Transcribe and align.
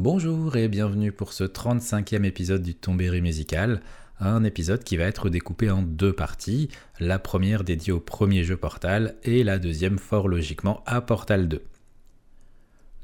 Bonjour 0.00 0.54
et 0.54 0.68
bienvenue 0.68 1.10
pour 1.10 1.32
ce 1.32 1.42
35e 1.42 2.22
épisode 2.22 2.62
du 2.62 2.76
Tombéry 2.76 3.20
musical, 3.20 3.80
un 4.20 4.44
épisode 4.44 4.84
qui 4.84 4.96
va 4.96 5.02
être 5.02 5.28
découpé 5.28 5.72
en 5.72 5.82
deux 5.82 6.12
parties, 6.12 6.68
la 7.00 7.18
première 7.18 7.64
dédiée 7.64 7.92
au 7.92 7.98
premier 7.98 8.44
jeu 8.44 8.56
Portal 8.56 9.16
et 9.24 9.42
la 9.42 9.58
deuxième 9.58 9.98
fort 9.98 10.28
logiquement 10.28 10.84
à 10.86 11.00
Portal 11.00 11.48
2. 11.48 11.64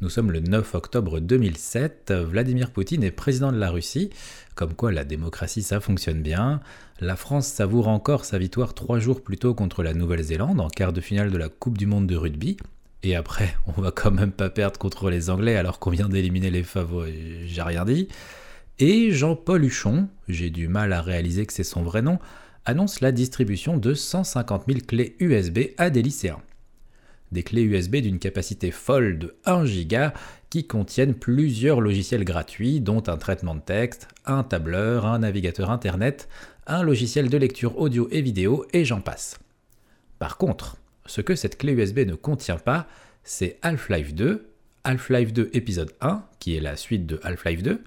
Nous 0.03 0.09
sommes 0.09 0.31
le 0.31 0.39
9 0.39 0.73
octobre 0.77 1.19
2007, 1.19 2.13
Vladimir 2.13 2.71
Poutine 2.71 3.03
est 3.03 3.11
président 3.11 3.51
de 3.51 3.59
la 3.59 3.71
Russie, 3.71 4.11
comme 4.55 4.75
quoi 4.75 4.93
la 4.93 5.03
démocratie 5.03 5.65
ça 5.65 5.81
fonctionne 5.81 6.23
bien, 6.23 6.61
la 7.01 7.17
France 7.17 7.49
savoure 7.49 7.89
encore 7.89 8.25
sa 8.25 8.39
victoire 8.39 8.73
trois 8.73 9.01
jours 9.01 9.25
plus 9.25 9.37
tôt 9.37 9.53
contre 9.53 9.83
la 9.83 9.95
Nouvelle-Zélande 9.95 10.61
en 10.61 10.69
quart 10.69 10.93
de 10.93 11.01
finale 11.01 11.33
de 11.33 11.39
la 11.39 11.49
Coupe 11.49 11.77
du 11.77 11.87
Monde 11.87 12.07
de 12.07 12.15
rugby, 12.15 12.57
et 13.05 13.15
après, 13.15 13.55
on 13.77 13.81
va 13.81 13.91
quand 13.91 14.11
même 14.11 14.33
pas 14.33 14.51
perdre 14.51 14.79
contre 14.79 15.11
les 15.11 15.31
Anglais 15.31 15.57
alors 15.57 15.79
qu'on 15.79 15.91
vient 15.91 16.09
d'éliminer 16.09 16.51
les 16.51 16.63
favoris, 16.63 17.15
j'ai 17.47 17.63
rien 17.63 17.85
dit. 17.85 18.09
Et 18.81 19.13
Jean-Paul 19.13 19.65
Huchon, 19.65 20.09
j'ai 20.27 20.51
du 20.51 20.67
mal 20.67 20.93
à 20.93 21.01
réaliser 21.01 21.47
que 21.47 21.53
c'est 21.53 21.63
son 21.63 21.83
vrai 21.83 22.03
nom, 22.03 22.19
annonce 22.65 23.01
la 23.01 23.13
distribution 23.13 23.77
de 23.77 23.95
150 23.95 24.65
000 24.67 24.81
clés 24.87 25.17
USB 25.21 25.59
à 25.77 25.91
des 25.91 26.03
lycéens. 26.03 26.41
Des 27.31 27.43
clés 27.43 27.63
USB 27.63 27.97
d'une 27.97 28.19
capacité 28.19 28.71
folle 28.71 29.19
de 29.19 29.37
1 29.45 29.65
Go 29.65 30.17
qui 30.51 30.67
contiennent 30.67 31.15
plusieurs 31.15 31.81
logiciels 31.81 32.25
gratuits, 32.25 32.81
dont 32.81 33.03
un 33.07 33.17
traitement 33.17 33.55
de 33.55 33.61
texte, 33.61 34.09
un 34.25 34.43
tableur, 34.45 35.07
un 35.07 35.21
navigateur 35.21 35.71
internet, 35.71 36.29
un 36.67 36.83
logiciel 36.83 37.29
de 37.29 37.37
lecture 37.37 37.79
audio 37.79 38.09
et 38.11 38.23
vidéo, 38.23 38.65
et 38.73 38.85
j'en 38.85 39.01
passe. 39.01 39.39
Par 40.19 40.37
contre, 40.37 40.77
ce 41.07 41.21
que 41.21 41.35
cette 41.35 41.59
clé 41.59 41.73
USB 41.73 42.01
ne 42.01 42.15
contient 42.15 42.59
pas, 42.59 42.87
c'est 43.23 43.59
Half-Life 43.63 44.15
2, 44.15 44.49
Half-Life 44.85 45.33
2 45.33 45.51
épisode 45.53 45.93
1, 46.01 46.25
qui 46.39 46.57
est 46.57 46.61
la 46.61 46.77
suite 46.77 47.07
de 47.07 47.21
Half-Life 47.23 47.63
2, 47.63 47.83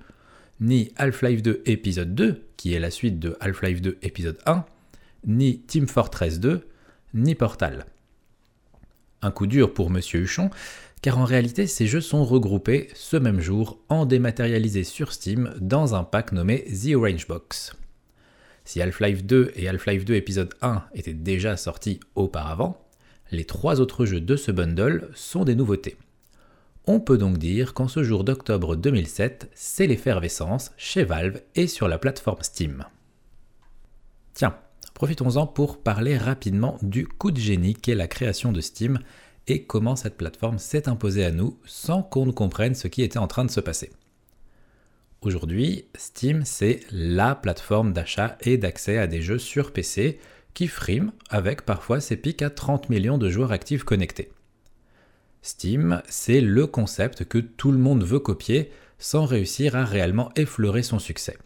ni 0.60 0.92
Half-Life 0.96 1.42
2 1.42 1.64
épisode 1.66 2.16
2, 2.16 2.44
qui 2.58 2.74
est 2.74 2.80
la 2.80 2.92
suite 2.92 3.20
de 3.20 3.38
Half-Life 3.40 3.82
2 3.82 3.98
épisode 4.02 4.40
1, 4.46 4.66
ni 5.26 5.60
Team 5.60 5.88
Fortress 5.88 6.40
2, 6.40 6.68
ni 7.14 7.36
Portal. 7.36 7.86
Un 9.22 9.32
coup 9.32 9.48
dur 9.48 9.74
pour 9.74 9.90
Monsieur 9.90 10.22
Huchon, 10.22 10.50
car 11.02 11.18
en 11.18 11.26
réalité 11.26 11.68
ces 11.68 11.88
jeux 11.88 12.02
sont 12.02 12.26
regroupés 12.26 12.90
ce 12.94 13.18
même 13.18 13.40
jour 13.40 13.80
en 13.90 14.06
dématérialisé 14.06 14.84
sur 14.84 15.14
Steam 15.14 15.54
dans 15.60 15.96
un 15.96 16.04
pack 16.04 16.32
nommé 16.32 16.66
The 16.66 16.96
Orange 16.96 17.28
Box. 17.28 17.76
Si 18.66 18.82
Half-Life 18.82 19.24
2 19.24 19.54
et 19.56 19.70
Half-Life 19.70 20.06
2 20.06 20.16
épisode 20.16 20.54
1 20.62 20.84
étaient 20.94 21.14
déjà 21.14 21.56
sortis 21.56 22.00
auparavant, 22.16 22.87
les 23.32 23.46
trois 23.46 23.82
autres 23.82 24.06
jeux 24.06 24.22
de 24.22 24.36
ce 24.36 24.52
bundle 24.52 25.10
sont 25.16 25.44
des 25.44 25.56
nouveautés. 25.56 25.98
On 26.86 27.00
peut 27.00 27.18
donc 27.18 27.38
dire 27.38 27.74
qu'en 27.74 27.88
ce 27.88 28.04
jour 28.04 28.24
d'octobre 28.24 28.76
2007, 28.76 29.50
c'est 29.54 29.88
l'effervescence 29.88 30.72
chez 30.78 31.04
Valve 31.04 31.42
et 31.56 31.68
sur 31.68 31.88
la 31.88 31.98
plateforme 31.98 32.42
Steam. 32.44 32.86
Tiens, 34.34 34.56
profitons-en 34.94 35.48
pour 35.48 35.84
parler 35.84 36.18
rapidement 36.18 36.78
du 36.82 37.06
coup 37.06 37.32
de 37.32 37.40
génie 37.40 37.74
qu'est 37.74 37.96
la 37.96 38.08
création 38.08 38.52
de 38.52 38.62
Steam 38.62 39.00
et 39.48 39.64
comment 39.64 39.96
cette 39.96 40.18
plateforme 40.18 40.60
s'est 40.60 40.88
imposée 40.88 41.26
à 41.26 41.32
nous 41.32 41.60
sans 41.66 42.04
qu'on 42.04 42.26
ne 42.26 42.32
comprenne 42.32 42.76
ce 42.76 42.88
qui 42.88 43.02
était 43.02 43.18
en 43.18 43.28
train 43.28 43.46
de 43.46 43.52
se 43.52 43.60
passer. 43.60 43.92
Aujourd'hui, 45.22 45.86
Steam, 45.98 46.44
c'est 46.46 46.82
LA 46.92 47.36
plateforme 47.36 47.92
d'achat 47.92 48.38
et 48.42 48.58
d'accès 48.58 48.98
à 48.98 49.08
des 49.08 49.22
jeux 49.22 49.40
sur 49.40 49.74
PC 49.74 50.20
qui 50.58 50.68
frime 50.68 51.12
avec 51.30 51.68
parfois 51.68 52.02
ses 52.02 52.18
pics 52.18 52.42
à 52.42 52.50
30 52.50 52.90
millions 52.90 53.20
de 53.20 53.30
joueurs 53.30 53.52
actifs 53.52 53.84
connectés. 53.84 54.32
Steam, 55.44 56.02
c'est 56.10 56.42
le 56.42 56.66
concept 56.66 57.26
que 57.26 57.38
tout 57.38 57.72
le 57.72 57.78
monde 57.78 58.04
veut 58.04 58.18
copier 58.18 58.72
sans 58.98 59.28
réussir 59.28 59.76
à 59.76 59.86
réellement 59.86 60.32
effleurer 60.36 60.82
son 60.82 60.98
succès, 60.98 61.38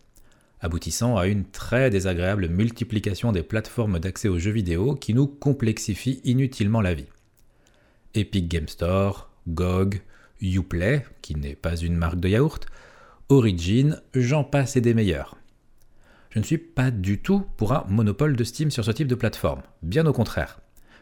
aboutissant 0.62 1.18
à 1.18 1.28
une 1.28 1.44
très 1.44 1.90
désagréable 1.90 2.48
multiplication 2.48 3.34
des 3.34 3.44
plateformes 3.44 4.00
d'accès 4.00 4.30
aux 4.30 4.40
jeux 4.40 4.52
vidéo 4.52 4.96
qui 4.96 5.14
nous 5.14 5.28
complexifient 5.28 6.22
inutilement 6.24 6.80
la 6.80 6.94
vie. 6.94 7.10
Epic 8.14 8.48
Game 8.48 8.70
Store, 8.70 9.30
GOG, 9.50 10.00
Uplay, 10.42 11.06
qui 11.22 11.36
n'est 11.36 11.56
pas 11.56 11.76
une 11.76 11.98
marque 11.98 12.22
de 12.22 12.30
yaourt, 12.30 12.66
Origin, 13.28 14.02
j'en 14.16 14.46
passe 14.46 14.78
et 14.78 14.82
des 14.82 14.94
meilleurs. 14.94 15.36
Je 16.32 16.40
ne 16.40 16.46
suis 16.46 16.58
pas 16.58 16.92
du 16.92 17.20
tout 17.20 17.46
pour 17.58 17.74
un 17.74 17.86
monopole 17.90 18.38
de 18.38 18.46
Steam 18.46 18.72
sur 18.72 18.86
ce 18.86 18.92
type 18.92 19.10
de 19.10 19.16
plateforme, 19.16 19.64
bien 19.84 20.06
au 20.06 20.14
contraire. 20.14 20.62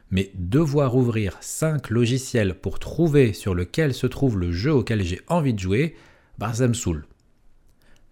Mais 0.10 0.32
devoir 0.34 0.96
ouvrir 0.96 1.38
5 1.40 1.92
logiciels 1.92 2.56
pour 2.56 2.80
trouver 2.80 3.34
sur 3.34 3.54
lequel 3.54 3.94
se 3.94 4.08
trouve 4.08 4.40
le 4.40 4.52
jeu 4.52 4.74
auquel 4.74 5.04
j'ai 5.04 5.22
envie 5.28 5.54
de 5.54 5.60
jouer, 5.60 5.96
bah 6.40 6.52
ça 6.52 6.68
me 6.68 6.74
saoule. 6.74 7.06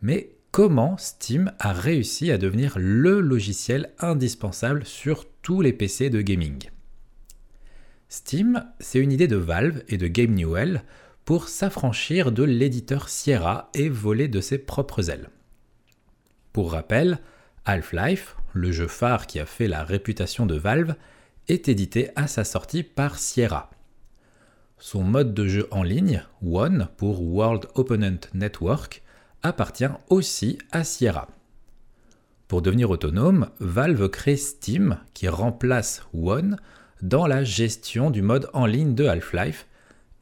Mais 0.04 0.30
comment 0.52 0.96
Steam 1.00 1.52
a 1.58 1.74
réussi 1.74 2.32
à 2.32 2.38
devenir 2.38 2.76
le 2.78 3.20
logiciel 3.20 3.90
indispensable 3.98 4.86
sur 4.86 5.26
tous 5.42 5.62
les 5.62 5.74
PC 5.74 6.12
de 6.12 6.22
gaming? 6.22 6.70
Steam, 8.10 8.64
c'est 8.80 9.00
une 9.00 9.12
idée 9.12 9.28
de 9.28 9.38
Valve 9.38 9.82
et 9.88 9.98
de 9.98 10.08
Game 10.08 10.36
Newell 10.36 10.84
pour 11.26 11.50
s'affranchir 11.50 12.32
de 12.32 12.44
l'éditeur 12.44 13.10
Sierra 13.10 13.72
et 13.74 13.90
voler 13.90 14.28
de 14.28 14.40
ses 14.40 14.60
propres 14.60 15.10
ailes. 15.10 15.30
Pour 16.58 16.72
rappel, 16.72 17.20
Half-Life, 17.66 18.36
le 18.54 18.72
jeu 18.72 18.88
phare 18.88 19.28
qui 19.28 19.40
a 19.40 19.46
fait 19.46 19.68
la 19.68 19.84
réputation 19.84 20.48
de 20.48 20.56
Valve, 20.56 20.96
est 21.48 21.70
édité 21.70 22.10
à 22.16 22.26
sa 22.26 22.44
sortie 22.44 22.82
par 22.82 23.20
Sierra. 23.20 23.70
Son 24.80 25.04
mode 25.04 25.36
de 25.36 25.48
jeu 25.48 25.68
en 25.70 25.84
ligne, 25.84 26.24
One 26.44 26.88
pour 26.98 27.22
World 27.22 27.68
Opponent 27.76 28.22
Network, 28.34 29.04
appartient 29.44 29.86
aussi 30.10 30.58
à 30.72 30.84
Sierra. 30.84 31.28
Pour 32.48 32.64
devenir 32.64 32.90
autonome, 32.90 33.52
Valve 33.60 34.10
crée 34.10 34.36
Steam 34.36 34.98
qui 35.14 35.28
remplace 35.28 36.02
One 36.12 36.58
dans 37.04 37.28
la 37.28 37.44
gestion 37.44 38.10
du 38.10 38.24
mode 38.24 38.50
en 38.54 38.66
ligne 38.66 38.96
de 38.96 39.06
Half-Life 39.06 39.68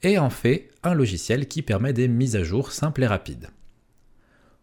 et 0.04 0.20
en 0.20 0.30
fait 0.30 0.70
un 0.84 0.96
logiciel 0.96 1.48
qui 1.48 1.62
permet 1.62 1.94
des 1.94 2.10
mises 2.10 2.36
à 2.36 2.44
jour 2.44 2.74
simples 2.74 3.04
et 3.04 3.08
rapides. 3.08 3.52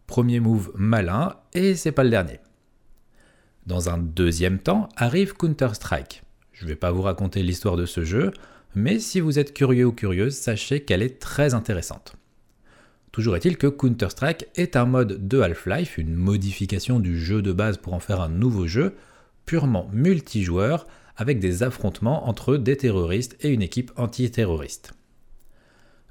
Premier 0.07 0.39
move 0.39 0.71
malin, 0.75 1.35
et 1.53 1.75
c'est 1.75 1.91
pas 1.91 2.03
le 2.03 2.09
dernier. 2.09 2.39
Dans 3.65 3.89
un 3.89 3.97
deuxième 3.97 4.59
temps 4.59 4.89
arrive 4.97 5.33
Counter-Strike. 5.35 6.23
Je 6.51 6.65
ne 6.65 6.69
vais 6.69 6.75
pas 6.75 6.91
vous 6.91 7.01
raconter 7.01 7.43
l'histoire 7.43 7.77
de 7.77 7.85
ce 7.85 8.03
jeu, 8.03 8.31
mais 8.75 8.99
si 8.99 9.19
vous 9.19 9.39
êtes 9.39 9.53
curieux 9.53 9.85
ou 9.85 9.91
curieuse, 9.91 10.35
sachez 10.35 10.83
qu'elle 10.83 11.01
est 11.01 11.19
très 11.19 11.53
intéressante. 11.53 12.15
Toujours 13.11 13.35
est-il 13.35 13.57
que 13.57 13.67
Counter-Strike 13.67 14.47
est 14.55 14.75
un 14.75 14.85
mode 14.85 15.27
de 15.27 15.39
Half-Life, 15.39 15.97
une 15.97 16.15
modification 16.15 16.99
du 16.99 17.19
jeu 17.19 17.41
de 17.41 17.53
base 17.53 17.77
pour 17.77 17.93
en 17.93 17.99
faire 17.99 18.21
un 18.21 18.29
nouveau 18.29 18.65
jeu, 18.65 18.95
purement 19.45 19.87
multijoueur, 19.93 20.87
avec 21.15 21.39
des 21.39 21.61
affrontements 21.61 22.27
entre 22.27 22.57
des 22.57 22.75
terroristes 22.75 23.37
et 23.41 23.49
une 23.49 23.61
équipe 23.61 23.91
antiterroriste. 23.97 24.93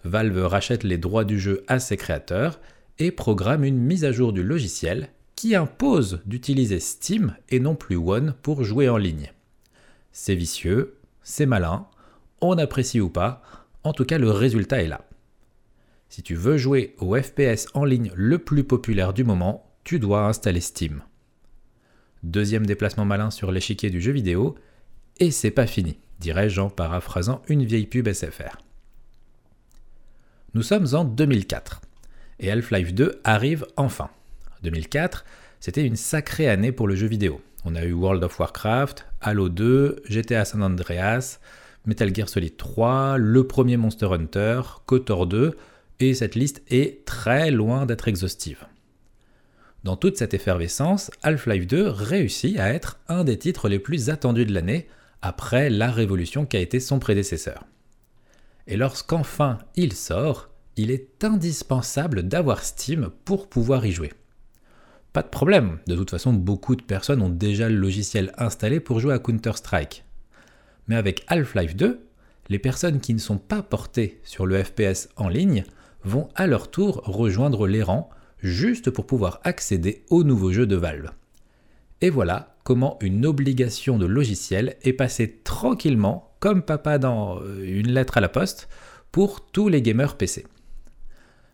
Valve 0.05 0.47
rachète 0.47 0.85
les 0.85 0.99
droits 0.99 1.25
du 1.25 1.39
jeu 1.41 1.65
à 1.67 1.81
ses 1.81 1.97
créateurs 1.97 2.61
et 2.99 3.11
programme 3.11 3.65
une 3.65 3.79
mise 3.79 4.05
à 4.05 4.13
jour 4.13 4.33
du 4.33 4.43
logiciel 4.43 5.11
qui 5.37 5.55
impose 5.55 6.21
d'utiliser 6.27 6.79
Steam 6.79 7.35
et 7.49 7.59
non 7.59 7.75
plus 7.75 7.97
One 7.97 8.35
pour 8.43 8.65
jouer 8.65 8.89
en 8.89 8.97
ligne. 8.97 9.33
C'est 10.13 10.35
vicieux, 10.35 10.99
c'est 11.23 11.47
malin, 11.47 11.87
on 12.41 12.59
apprécie 12.59 13.01
ou 13.01 13.09
pas, 13.09 13.43
en 13.85 13.93
tout 13.93 14.05
cas 14.05 14.19
le 14.19 14.31
résultat 14.31 14.83
est 14.83 14.89
là. 14.89 15.05
Si 16.09 16.23
tu 16.23 16.35
veux 16.35 16.59
jouer 16.59 16.95
au 16.99 17.17
FPS 17.17 17.67
en 17.75 17.85
ligne 17.85 18.13
le 18.15 18.39
plus 18.39 18.65
populaire 18.65 19.15
du 19.15 19.25
moment, 19.25 19.67
tu 19.85 19.99
dois 19.99 20.27
installer 20.27 20.61
Steam. 20.61 21.03
Deuxième 22.23 22.67
déplacement 22.67 23.05
malin 23.05 23.31
sur 23.31 23.51
l'échiquier 23.51 23.91
du 23.91 24.01
jeu 24.01 24.13
vidéo, 24.13 24.55
et 25.19 25.31
c'est 25.31 25.51
pas 25.51 25.67
fini, 25.67 25.99
dirais-je 26.21 26.61
en 26.61 26.71
paraphrasant 26.71 27.43
une 27.49 27.65
vieille 27.65 27.87
pub 27.87 28.13
SFR. 28.13 28.59
Nous 30.55 30.63
sommes 30.63 30.87
en 30.93 31.05
2004 31.05 31.81
et 32.43 32.51
Half-Life 32.51 32.93
2 32.93 33.21
arrive 33.25 33.65
enfin. 33.77 34.11
2004, 34.65 35.25
c'était 35.61 35.87
une 35.87 35.97
sacrée 35.97 36.49
année 36.49 36.73
pour 36.73 36.87
le 36.87 36.95
jeu 36.95 37.07
vidéo. 37.07 37.41
On 37.65 37.75
a 37.77 37.85
eu 37.85 37.93
World 37.93 38.23
of 38.25 38.39
Warcraft, 38.39 39.07
Halo 39.21 39.49
2, 39.49 40.03
GTA 40.09 40.45
San 40.45 40.63
Andreas, 40.63 41.39
Metal 41.87 42.15
Gear 42.15 42.29
Solid 42.29 42.57
3, 42.57 43.17
le 43.17 43.47
premier 43.47 43.77
Monster 43.77 44.07
Hunter, 44.13 44.61
KOTOR 44.87 45.27
2, 45.27 45.57
et 46.01 46.15
cette 46.15 46.35
liste 46.35 46.63
est 46.69 47.05
très 47.07 47.51
loin 47.51 47.87
d'être 47.87 48.09
exhaustive. 48.09 48.67
Dans 49.85 49.97
toute 49.97 50.17
cette 50.17 50.35
effervescence, 50.35 51.11
Half-Life 51.23 51.67
2 51.67 51.89
réussit 51.89 52.59
à 52.59 52.73
être 52.73 53.01
un 53.09 53.25
des 53.25 53.39
titres 53.39 53.69
les 53.69 53.79
plus 53.79 54.11
attendus 54.11 54.47
de 54.47 54.53
l'année, 54.53 54.89
après 55.23 55.71
la 55.71 55.91
révolution 55.91 56.45
qu'a 56.45 56.59
été 56.59 56.81
son 56.81 56.99
prédécesseur. 56.99 57.65
Et 58.67 58.77
lorsqu'enfin 58.77 59.59
il 59.77 59.93
sort, 59.93 60.52
il 60.77 60.91
est 60.91 61.25
indispensable 61.25 62.23
d'avoir 62.23 62.65
Steam 62.65 63.11
pour 63.25 63.49
pouvoir 63.49 63.85
y 63.87 63.93
jouer. 63.93 64.13
Pas 65.13 65.23
de 65.23 65.29
problème, 65.29 65.79
de 65.87 65.95
toute 65.95 66.11
façon 66.11 66.33
beaucoup 66.33 66.75
de 66.75 66.83
personnes 66.83 67.21
ont 67.21 67.29
déjà 67.29 67.69
le 67.69 67.77
logiciel 67.77 68.33
installé 68.39 68.81
pour 68.81 68.99
jouer 68.99 69.13
à 69.13 69.19
Counter-Strike. 69.19 70.05
Mais 70.89 70.97
avec 70.97 71.25
Half-Life 71.27 71.77
2, 71.77 72.01
les 72.49 72.59
personnes 72.59 73.01
qui 73.01 73.13
ne 73.15 73.19
sont 73.19 73.39
pas 73.39 73.63
portées 73.63 74.21
sur 74.25 74.47
le 74.47 74.63
FPS 74.63 75.09
en 75.17 75.29
ligne 75.29 75.65
vont 76.05 76.29
à 76.35 76.47
leur 76.47 76.71
tour 76.71 77.03
rejoindre 77.05 77.67
les 77.67 77.83
rangs 77.83 78.09
juste 78.39 78.91
pour 78.91 79.07
pouvoir 79.07 79.41
accéder 79.45 80.05
au 80.11 80.25
nouveau 80.25 80.51
jeu 80.53 80.67
de 80.67 80.77
Valve. 80.77 81.11
Et 82.01 82.11
voilà 82.11 82.57
comment 82.65 82.99
une 83.01 83.27
obligation 83.27 83.99
de 83.99 84.07
logiciel 84.07 84.77
est 84.83 84.93
passée 84.93 85.41
tranquillement, 85.45 86.35
comme 86.41 86.63
papa 86.63 86.99
dans 86.99 87.41
euh, 87.41 87.63
une 87.65 87.93
lettre 87.93 88.19
à 88.19 88.21
la 88.21 88.29
poste, 88.29 88.69
pour 89.13 89.47
tous 89.47 89.69
les 89.69 89.83
gamers 89.83 90.17
PC. 90.17 90.47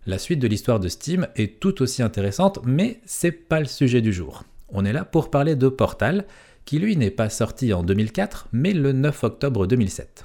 La 0.08 0.16
suite 0.16 0.38
de 0.38 0.48
l'histoire 0.48 0.80
de 0.80 0.88
Steam 0.88 1.28
est 1.36 1.60
tout 1.60 1.82
aussi 1.82 2.02
intéressante, 2.02 2.60
mais 2.64 3.02
c'est 3.04 3.30
pas 3.30 3.60
le 3.60 3.66
sujet 3.66 4.00
du 4.00 4.10
jour. 4.10 4.42
On 4.70 4.86
est 4.86 4.92
là 4.94 5.04
pour 5.04 5.30
parler 5.30 5.54
de 5.54 5.68
Portal, 5.68 6.24
qui 6.64 6.78
lui 6.78 6.96
n'est 6.96 7.10
pas 7.10 7.28
sorti 7.28 7.74
en 7.74 7.82
2004, 7.82 8.48
mais 8.52 8.72
le 8.72 8.92
9 8.92 9.24
octobre 9.24 9.66
2007. 9.66 10.24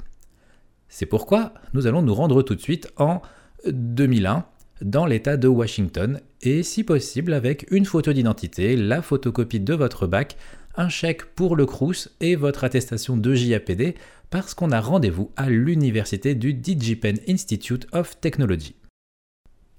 C'est 0.87 1.05
pourquoi 1.05 1.53
nous 1.73 1.85
allons 1.85 2.01
nous 2.01 2.13
rendre 2.13 2.43
tout 2.43 2.55
de 2.55 2.61
suite 2.61 2.93
en 2.95 3.21
2001 3.67 4.45
dans 4.83 5.05
l'État 5.05 5.35
de 5.35 5.49
Washington 5.49 6.21
et 6.41 6.63
si 6.63 6.85
possible 6.85 7.33
avec 7.33 7.69
une 7.69 7.83
photo 7.83 8.13
d'identité, 8.13 8.77
la 8.77 9.01
photocopie 9.01 9.59
de 9.59 9.73
votre 9.73 10.07
bac, 10.07 10.37
un 10.77 10.87
chèque 10.87 11.25
pour 11.35 11.57
le 11.57 11.65
Crous 11.65 12.07
et 12.21 12.37
votre 12.37 12.63
attestation 12.63 13.17
de 13.17 13.33
JAPD 13.33 13.95
parce 14.29 14.53
qu'on 14.53 14.71
a 14.71 14.79
rendez-vous 14.79 15.31
à 15.35 15.49
l'université 15.49 16.35
du 16.35 16.53
DigiPen 16.53 17.15
Institute 17.27 17.85
of 17.91 18.17
Technology. 18.21 18.75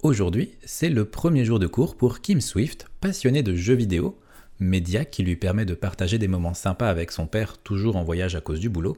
Aujourd'hui, 0.05 0.51
c'est 0.63 0.89
le 0.89 1.05
premier 1.05 1.45
jour 1.45 1.57
de 1.57 1.65
cours 1.65 1.97
pour 1.97 2.21
Kim 2.21 2.39
Swift, 2.39 2.85
passionné 3.01 3.41
de 3.41 3.55
jeux 3.55 3.73
vidéo, 3.73 4.19
média 4.59 5.03
qui 5.03 5.23
lui 5.23 5.35
permet 5.35 5.65
de 5.65 5.73
partager 5.73 6.19
des 6.19 6.27
moments 6.27 6.53
sympas 6.53 6.91
avec 6.91 7.11
son 7.11 7.25
père 7.25 7.57
toujours 7.57 7.95
en 7.95 8.03
voyage 8.03 8.35
à 8.35 8.39
cause 8.39 8.59
du 8.59 8.69
boulot, 8.69 8.97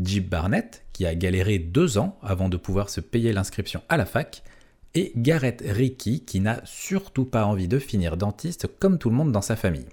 Jib 0.00 0.28
Barnett, 0.28 0.84
qui 0.92 1.06
a 1.06 1.16
galéré 1.16 1.58
deux 1.58 1.98
ans 1.98 2.16
avant 2.22 2.48
de 2.48 2.56
pouvoir 2.56 2.88
se 2.88 3.00
payer 3.00 3.32
l'inscription 3.32 3.82
à 3.88 3.96
la 3.96 4.06
fac, 4.06 4.44
et 4.94 5.10
Gareth 5.16 5.64
Ricky, 5.66 6.20
qui 6.20 6.38
n'a 6.38 6.60
surtout 6.64 7.24
pas 7.24 7.44
envie 7.44 7.66
de 7.66 7.80
finir 7.80 8.16
dentiste 8.16 8.68
comme 8.78 8.98
tout 8.98 9.10
le 9.10 9.16
monde 9.16 9.32
dans 9.32 9.42
sa 9.42 9.56
famille. 9.56 9.88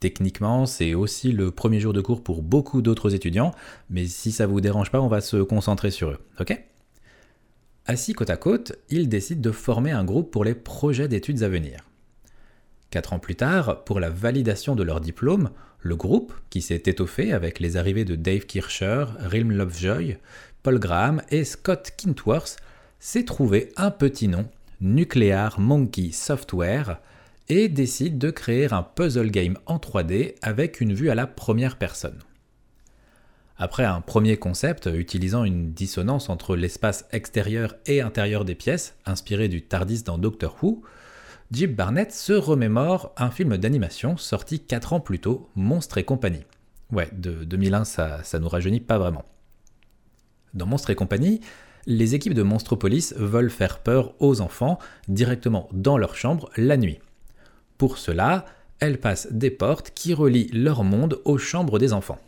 Techniquement, 0.00 0.66
c'est 0.66 0.92
aussi 0.92 1.32
le 1.32 1.50
premier 1.50 1.80
jour 1.80 1.94
de 1.94 2.02
cours 2.02 2.22
pour 2.22 2.42
beaucoup 2.42 2.82
d'autres 2.82 3.14
étudiants, 3.14 3.52
mais 3.88 4.04
si 4.04 4.32
ça 4.32 4.46
vous 4.46 4.60
dérange 4.60 4.90
pas, 4.90 5.00
on 5.00 5.08
va 5.08 5.22
se 5.22 5.38
concentrer 5.38 5.90
sur 5.90 6.10
eux, 6.10 6.18
ok? 6.40 6.62
Assis 7.90 8.12
côte 8.12 8.28
à 8.28 8.36
côte, 8.36 8.74
ils 8.90 9.08
décident 9.08 9.40
de 9.40 9.50
former 9.50 9.92
un 9.92 10.04
groupe 10.04 10.30
pour 10.30 10.44
les 10.44 10.54
projets 10.54 11.08
d'études 11.08 11.42
à 11.42 11.48
venir. 11.48 11.80
Quatre 12.90 13.14
ans 13.14 13.18
plus 13.18 13.34
tard, 13.34 13.82
pour 13.84 13.98
la 13.98 14.10
validation 14.10 14.76
de 14.76 14.82
leur 14.82 15.00
diplôme, 15.00 15.48
le 15.80 15.96
groupe, 15.96 16.34
qui 16.50 16.60
s'est 16.60 16.82
étoffé 16.84 17.32
avec 17.32 17.60
les 17.60 17.78
arrivées 17.78 18.04
de 18.04 18.14
Dave 18.14 18.44
Kircher, 18.44 19.06
Rilm 19.20 19.52
Lovejoy, 19.52 20.18
Paul 20.62 20.78
Graham 20.78 21.22
et 21.30 21.44
Scott 21.44 21.92
Kintworth, 21.96 22.58
s'est 23.00 23.24
trouvé 23.24 23.72
un 23.78 23.90
petit 23.90 24.28
nom, 24.28 24.44
Nuclear 24.82 25.58
Monkey 25.58 26.10
Software, 26.12 27.00
et 27.48 27.68
décide 27.68 28.18
de 28.18 28.30
créer 28.30 28.70
un 28.70 28.82
puzzle 28.82 29.30
game 29.30 29.56
en 29.64 29.78
3D 29.78 30.34
avec 30.42 30.82
une 30.82 30.92
vue 30.92 31.08
à 31.08 31.14
la 31.14 31.26
première 31.26 31.78
personne. 31.78 32.18
Après 33.60 33.84
un 33.84 34.00
premier 34.00 34.36
concept 34.36 34.88
utilisant 34.94 35.42
une 35.42 35.72
dissonance 35.72 36.28
entre 36.28 36.54
l'espace 36.54 37.06
extérieur 37.10 37.74
et 37.86 38.00
intérieur 38.00 38.44
des 38.44 38.54
pièces, 38.54 38.94
inspiré 39.04 39.48
du 39.48 39.62
TARDIS 39.62 40.04
dans 40.04 40.16
Doctor 40.16 40.56
Who, 40.62 40.82
Jim 41.50 41.72
Barnett 41.76 42.12
se 42.12 42.32
remémore 42.32 43.12
un 43.16 43.32
film 43.32 43.56
d'animation 43.56 44.16
sorti 44.16 44.60
4 44.60 44.92
ans 44.92 45.00
plus 45.00 45.18
tôt, 45.18 45.48
Monstre 45.56 45.98
et 45.98 46.04
compagnie. 46.04 46.44
Ouais, 46.92 47.08
de 47.12 47.42
2001, 47.42 47.84
ça, 47.84 48.22
ça 48.22 48.38
nous 48.38 48.48
rajeunit 48.48 48.78
pas 48.78 48.96
vraiment. 48.96 49.24
Dans 50.54 50.66
Monstre 50.66 50.90
et 50.90 50.94
compagnie, 50.94 51.40
les 51.84 52.14
équipes 52.14 52.34
de 52.34 52.44
Monstropolis 52.44 53.12
veulent 53.16 53.50
faire 53.50 53.80
peur 53.80 54.14
aux 54.20 54.40
enfants 54.40 54.78
directement 55.08 55.68
dans 55.72 55.98
leur 55.98 56.14
chambre 56.14 56.48
la 56.56 56.76
nuit. 56.76 57.00
Pour 57.76 57.98
cela, 57.98 58.44
elles 58.78 59.00
passent 59.00 59.32
des 59.32 59.50
portes 59.50 59.90
qui 59.96 60.14
relient 60.14 60.50
leur 60.52 60.84
monde 60.84 61.20
aux 61.24 61.38
chambres 61.38 61.80
des 61.80 61.92
enfants. 61.92 62.20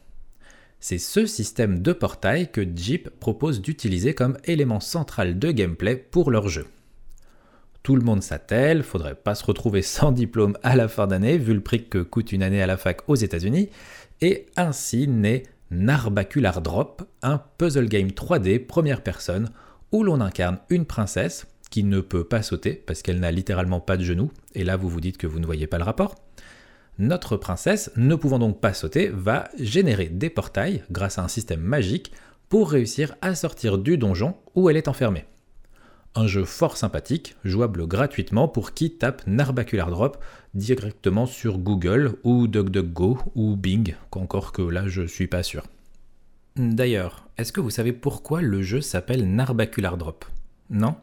C'est 0.81 0.99
ce 0.99 1.27
système 1.27 1.83
de 1.83 1.93
portail 1.93 2.51
que 2.51 2.67
Jeep 2.75 3.11
propose 3.21 3.61
d'utiliser 3.61 4.15
comme 4.15 4.39
élément 4.45 4.81
central 4.81 5.39
de 5.39 5.51
gameplay 5.51 5.95
pour 5.95 6.31
leur 6.31 6.49
jeu. 6.49 6.67
Tout 7.83 7.97
le 7.97 8.03
monde 8.03 8.23
s'attelle, 8.23 8.83
faudrait 8.83 9.15
pas 9.15 9.35
se 9.35 9.45
retrouver 9.45 9.83
sans 9.83 10.11
diplôme 10.11 10.57
à 10.63 10.77
la 10.77 10.89
fin 10.89 11.07
d'année, 11.07 11.37
vu 11.37 11.53
le 11.53 11.61
prix 11.61 11.87
que 11.87 11.99
coûte 11.99 12.33
une 12.33 12.43
année 12.43 12.63
à 12.63 12.67
la 12.67 12.79
fac 12.79 13.03
aux 13.09 13.15
États-Unis, 13.15 13.69
et 14.23 14.47
ainsi 14.57 15.07
naît 15.07 15.43
Narbacular 15.71 16.63
Drop, 16.63 17.03
un 17.23 17.43
puzzle 17.59 17.89
game 17.89 18.09
3D 18.09 18.67
première 18.67 19.03
personne 19.03 19.51
où 19.93 20.03
l'on 20.03 20.21
incarne 20.23 20.59
une 20.71 20.87
princesse 20.87 21.47
qui 21.71 21.85
ne 21.85 22.01
peut 22.01 22.25
pas 22.25 22.43
sauter 22.43 22.73
parce 22.73 23.03
qu'elle 23.03 23.21
n'a 23.21 23.31
littéralement 23.31 23.81
pas 23.81 23.99
de 23.99 24.05
genoux, 24.05 24.31
et 24.55 24.65
là 24.65 24.77
vous 24.77 24.89
vous 24.89 25.01
dites 25.01 25.19
que 25.19 25.27
vous 25.27 25.41
ne 25.41 25.47
voyez 25.47 25.67
pas 25.67 25.79
le 25.79 25.85
rapport. 25.85 26.17
Notre 27.01 27.39
princesse, 27.39 27.91
ne 27.97 28.15
pouvant 28.15 28.39
donc 28.39 28.61
pas 28.61 28.75
sauter, 28.75 29.09
va 29.09 29.49
générer 29.59 30.09
des 30.09 30.29
portails 30.29 30.83
grâce 30.91 31.17
à 31.17 31.23
un 31.23 31.29
système 31.29 31.63
magique 31.63 32.13
pour 32.51 32.71
réussir 32.71 33.15
à 33.23 33.35
sortir 33.35 33.79
du 33.79 33.97
donjon 33.97 34.37
où 34.55 34.69
elle 34.69 34.77
est 34.77 34.87
enfermée. 34.87 35.25
Un 36.15 36.27
jeu 36.27 36.45
fort 36.45 36.77
sympathique, 36.77 37.37
jouable 37.43 37.87
gratuitement 37.87 38.49
pour 38.49 38.75
qui 38.75 38.99
tape 38.99 39.27
Narbacular 39.27 39.89
Drop 39.89 40.23
directement 40.53 41.25
sur 41.25 41.57
Google 41.57 42.17
ou 42.23 42.47
DuckDuckGo 42.49 43.19
ou 43.35 43.57
Bing, 43.57 43.95
encore 44.11 44.53
que 44.53 44.61
là 44.61 44.87
je 44.87 45.07
suis 45.07 45.27
pas 45.27 45.43
sûr. 45.43 45.65
D'ailleurs, 46.57 47.31
est-ce 47.39 47.55
que 47.55 47.63
vous 47.63 47.71
savez 47.71 47.95
pourquoi 47.95 48.43
le 48.43 48.61
jeu 48.61 48.83
s'appelle 48.83 49.27
Narbacular 49.35 49.97
Drop? 49.97 50.27
Non? 50.69 50.97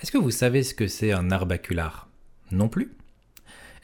Est-ce 0.00 0.10
que 0.10 0.16
vous 0.16 0.30
savez 0.30 0.62
ce 0.62 0.72
que 0.72 0.88
c'est 0.88 1.12
un 1.12 1.24
narbacular? 1.24 2.08
Non 2.50 2.70
plus? 2.70 2.96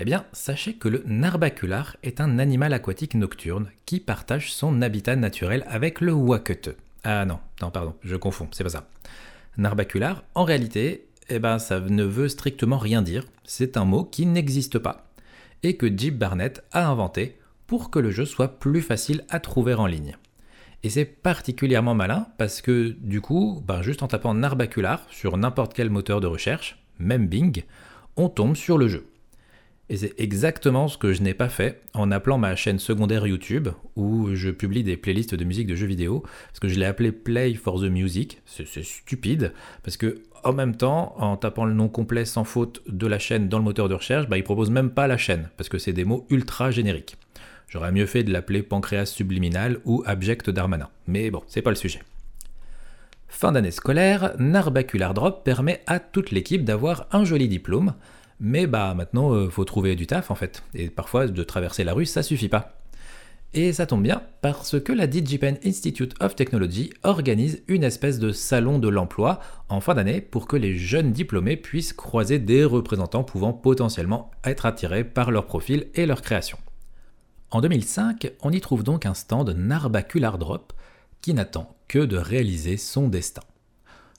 Eh 0.00 0.04
bien, 0.04 0.24
sachez 0.32 0.74
que 0.74 0.88
le 0.88 1.02
narbacular 1.06 1.98
est 2.02 2.22
un 2.22 2.38
animal 2.38 2.72
aquatique 2.72 3.14
nocturne 3.14 3.68
qui 3.84 4.00
partage 4.00 4.50
son 4.50 4.80
habitat 4.80 5.14
naturel 5.14 5.62
avec 5.68 6.00
le 6.00 6.14
wakete. 6.14 6.70
Ah 7.04 7.26
non, 7.26 7.38
non 7.60 7.70
pardon, 7.70 7.94
je 8.02 8.16
confonds, 8.16 8.48
c'est 8.50 8.64
pas 8.64 8.70
ça 8.70 8.88
narbacular, 9.58 10.24
en 10.34 10.44
réalité, 10.44 11.06
eh 11.28 11.38
ben, 11.38 11.58
ça 11.58 11.80
ne 11.80 12.04
veut 12.04 12.28
strictement 12.28 12.78
rien 12.78 13.02
dire. 13.02 13.26
C'est 13.44 13.76
un 13.76 13.84
mot 13.84 14.04
qui 14.04 14.24
n'existe 14.24 14.78
pas 14.78 15.10
et 15.62 15.76
que 15.76 15.86
Jeep 15.94 16.16
Barnett 16.16 16.64
a 16.72 16.88
inventé 16.88 17.38
pour 17.66 17.90
que 17.90 17.98
le 17.98 18.10
jeu 18.10 18.24
soit 18.24 18.58
plus 18.58 18.80
facile 18.80 19.24
à 19.28 19.38
trouver 19.38 19.74
en 19.74 19.84
ligne. 19.84 20.16
Et 20.82 20.88
c'est 20.88 21.04
particulièrement 21.04 21.94
malin 21.94 22.26
parce 22.38 22.62
que 22.62 22.96
du 23.00 23.20
coup, 23.20 23.62
ben, 23.66 23.82
juste 23.82 24.02
en 24.02 24.08
tapant 24.08 24.32
narbacular 24.32 25.04
sur 25.10 25.36
n'importe 25.36 25.74
quel 25.74 25.90
moteur 25.90 26.22
de 26.22 26.26
recherche, 26.26 26.82
même 26.98 27.26
Bing, 27.26 27.64
on 28.16 28.30
tombe 28.30 28.56
sur 28.56 28.78
le 28.78 28.88
jeu. 28.88 29.09
Et 29.90 29.96
c'est 29.96 30.14
exactement 30.18 30.86
ce 30.86 30.96
que 30.96 31.12
je 31.12 31.20
n'ai 31.20 31.34
pas 31.34 31.48
fait 31.48 31.82
en 31.94 32.12
appelant 32.12 32.38
ma 32.38 32.54
chaîne 32.54 32.78
secondaire 32.78 33.26
YouTube, 33.26 33.70
où 33.96 34.28
je 34.34 34.50
publie 34.50 34.84
des 34.84 34.96
playlists 34.96 35.34
de 35.34 35.44
musique 35.44 35.66
de 35.66 35.74
jeux 35.74 35.88
vidéo, 35.88 36.22
parce 36.46 36.60
que 36.60 36.68
je 36.68 36.78
l'ai 36.78 36.86
appelé 36.86 37.10
Play 37.10 37.54
for 37.54 37.80
the 37.80 37.90
Music. 37.90 38.40
C'est 38.46 38.84
stupide, 38.84 39.52
parce 39.82 39.96
que 39.96 40.22
en 40.44 40.52
même 40.52 40.76
temps, 40.76 41.16
en 41.18 41.36
tapant 41.36 41.64
le 41.64 41.74
nom 41.74 41.88
complet 41.88 42.24
sans 42.24 42.44
faute 42.44 42.82
de 42.86 43.08
la 43.08 43.18
chaîne 43.18 43.48
dans 43.48 43.58
le 43.58 43.64
moteur 43.64 43.88
de 43.88 43.94
recherche, 43.94 44.28
bah, 44.28 44.38
il 44.38 44.44
propose 44.44 44.70
même 44.70 44.90
pas 44.90 45.08
la 45.08 45.18
chaîne, 45.18 45.50
parce 45.56 45.68
que 45.68 45.78
c'est 45.78 45.92
des 45.92 46.04
mots 46.04 46.24
ultra 46.30 46.70
génériques. 46.70 47.16
J'aurais 47.66 47.90
mieux 47.90 48.06
fait 48.06 48.22
de 48.22 48.32
l'appeler 48.32 48.62
Pancréas 48.62 49.06
Subliminal 49.06 49.80
ou 49.84 50.04
Abject 50.06 50.50
Darmanin. 50.50 50.88
Mais 51.08 51.32
bon, 51.32 51.42
c'est 51.48 51.62
pas 51.62 51.70
le 51.70 51.76
sujet. 51.76 52.00
Fin 53.26 53.50
d'année 53.50 53.72
scolaire, 53.72 54.34
Narbacular 54.38 55.14
Drop 55.14 55.44
permet 55.44 55.82
à 55.88 55.98
toute 55.98 56.30
l'équipe 56.30 56.64
d'avoir 56.64 57.06
un 57.10 57.24
joli 57.24 57.48
diplôme, 57.48 57.94
mais 58.40 58.66
bah 58.66 58.94
maintenant, 58.94 59.32
euh, 59.32 59.48
faut 59.48 59.64
trouver 59.64 59.94
du 59.94 60.06
taf 60.06 60.30
en 60.30 60.34
fait. 60.34 60.62
Et 60.74 60.88
parfois, 60.88 61.26
de 61.26 61.42
traverser 61.44 61.84
la 61.84 61.92
rue, 61.92 62.06
ça 62.06 62.22
suffit 62.22 62.48
pas. 62.48 62.80
Et 63.52 63.72
ça 63.72 63.84
tombe 63.84 64.04
bien 64.04 64.22
parce 64.42 64.80
que 64.80 64.92
la 64.92 65.08
DigiPen 65.08 65.58
Institute 65.64 66.14
of 66.20 66.36
Technology 66.36 66.92
organise 67.02 67.64
une 67.66 67.82
espèce 67.82 68.20
de 68.20 68.30
salon 68.30 68.78
de 68.78 68.88
l'emploi 68.88 69.40
en 69.68 69.80
fin 69.80 69.94
d'année 69.94 70.20
pour 70.20 70.46
que 70.46 70.56
les 70.56 70.76
jeunes 70.76 71.10
diplômés 71.10 71.56
puissent 71.56 71.92
croiser 71.92 72.38
des 72.38 72.64
représentants 72.64 73.24
pouvant 73.24 73.52
potentiellement 73.52 74.30
être 74.44 74.66
attirés 74.66 75.02
par 75.02 75.32
leur 75.32 75.46
profil 75.46 75.88
et 75.94 76.06
leur 76.06 76.22
création. 76.22 76.58
En 77.50 77.60
2005, 77.60 78.30
on 78.42 78.52
y 78.52 78.60
trouve 78.60 78.84
donc 78.84 79.04
un 79.04 79.14
stand 79.14 79.50
Narbacular 79.50 80.38
Drop 80.38 80.72
qui 81.20 81.34
n'attend 81.34 81.76
que 81.88 81.98
de 81.98 82.16
réaliser 82.16 82.76
son 82.76 83.08
destin. 83.08 83.42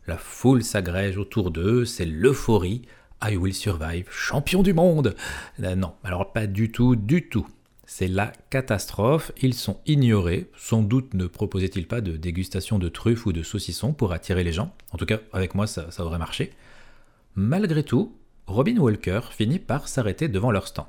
La 0.07 0.17
foule 0.17 0.61
s'agrège 0.63 1.17
autour 1.17 1.51
d'eux, 1.51 1.85
c'est 1.85 2.05
l'euphorie, 2.05 2.81
I 3.23 3.37
Will 3.37 3.53
Survive, 3.53 4.07
champion 4.09 4.63
du 4.63 4.73
monde 4.73 5.15
euh, 5.63 5.75
Non, 5.75 5.93
alors 6.03 6.33
pas 6.33 6.47
du 6.47 6.71
tout, 6.71 6.95
du 6.95 7.29
tout. 7.29 7.47
C'est 7.85 8.07
la 8.07 8.31
catastrophe, 8.49 9.31
ils 9.41 9.53
sont 9.53 9.79
ignorés, 9.85 10.49
sans 10.55 10.81
doute 10.81 11.13
ne 11.13 11.27
proposaient-ils 11.27 11.87
pas 11.87 12.01
de 12.01 12.15
dégustation 12.15 12.79
de 12.79 12.89
truffes 12.89 13.25
ou 13.25 13.33
de 13.33 13.43
saucissons 13.43 13.93
pour 13.93 14.13
attirer 14.13 14.43
les 14.43 14.53
gens, 14.53 14.73
en 14.91 14.97
tout 14.97 15.05
cas 15.05 15.19
avec 15.33 15.55
moi 15.55 15.67
ça, 15.67 15.91
ça 15.91 16.05
aurait 16.05 16.17
marché. 16.17 16.51
Malgré 17.35 17.83
tout, 17.83 18.15
Robin 18.47 18.77
Walker 18.77 19.21
finit 19.29 19.59
par 19.59 19.87
s'arrêter 19.87 20.27
devant 20.27 20.51
leur 20.51 20.67
stand. 20.67 20.87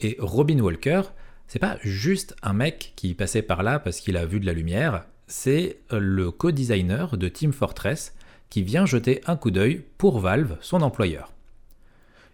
Et 0.00 0.16
Robin 0.18 0.58
Walker, 0.60 1.02
c'est 1.46 1.58
pas 1.58 1.78
juste 1.82 2.34
un 2.42 2.54
mec 2.54 2.92
qui 2.96 3.14
passait 3.14 3.42
par 3.42 3.62
là 3.62 3.78
parce 3.78 4.00
qu'il 4.00 4.16
a 4.16 4.24
vu 4.24 4.40
de 4.40 4.46
la 4.46 4.52
lumière, 4.52 5.04
c'est 5.26 5.80
le 5.90 6.30
co-designer 6.30 7.16
de 7.16 7.28
Team 7.28 7.52
Fortress 7.52 8.14
qui 8.50 8.62
vient 8.62 8.84
jeter 8.84 9.22
un 9.26 9.36
coup 9.36 9.50
d'œil 9.50 9.84
pour 9.96 10.18
Valve, 10.20 10.56
son 10.60 10.82
employeur. 10.82 11.32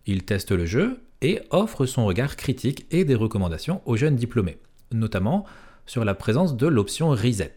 Il 0.06 0.25
teste 0.25 0.52
le 0.52 0.66
jeu 0.66 1.00
et 1.20 1.40
offre 1.50 1.87
son 1.87 2.06
regard 2.06 2.37
critique 2.37 2.87
et 2.90 3.04
des 3.04 3.14
recommandations 3.14 3.82
aux 3.85 3.96
jeunes 3.96 4.16
diplômés, 4.16 4.58
notamment 4.92 5.44
sur 5.87 6.04
la 6.04 6.14
présence 6.14 6.56
de 6.56 6.66
l'option 6.66 7.11
Reset. 7.11 7.56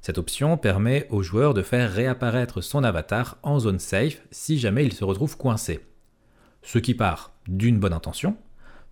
Cette 0.00 0.18
option 0.18 0.56
permet 0.56 1.06
au 1.10 1.22
joueur 1.22 1.54
de 1.54 1.62
faire 1.62 1.92
réapparaître 1.92 2.62
son 2.62 2.84
avatar 2.84 3.38
en 3.42 3.58
zone 3.58 3.78
safe 3.78 4.22
si 4.30 4.58
jamais 4.58 4.84
il 4.84 4.92
se 4.92 5.04
retrouve 5.04 5.36
coincé. 5.36 5.80
Ce 6.62 6.78
qui 6.78 6.94
part 6.94 7.32
d'une 7.46 7.78
bonne 7.78 7.92
intention, 7.92 8.36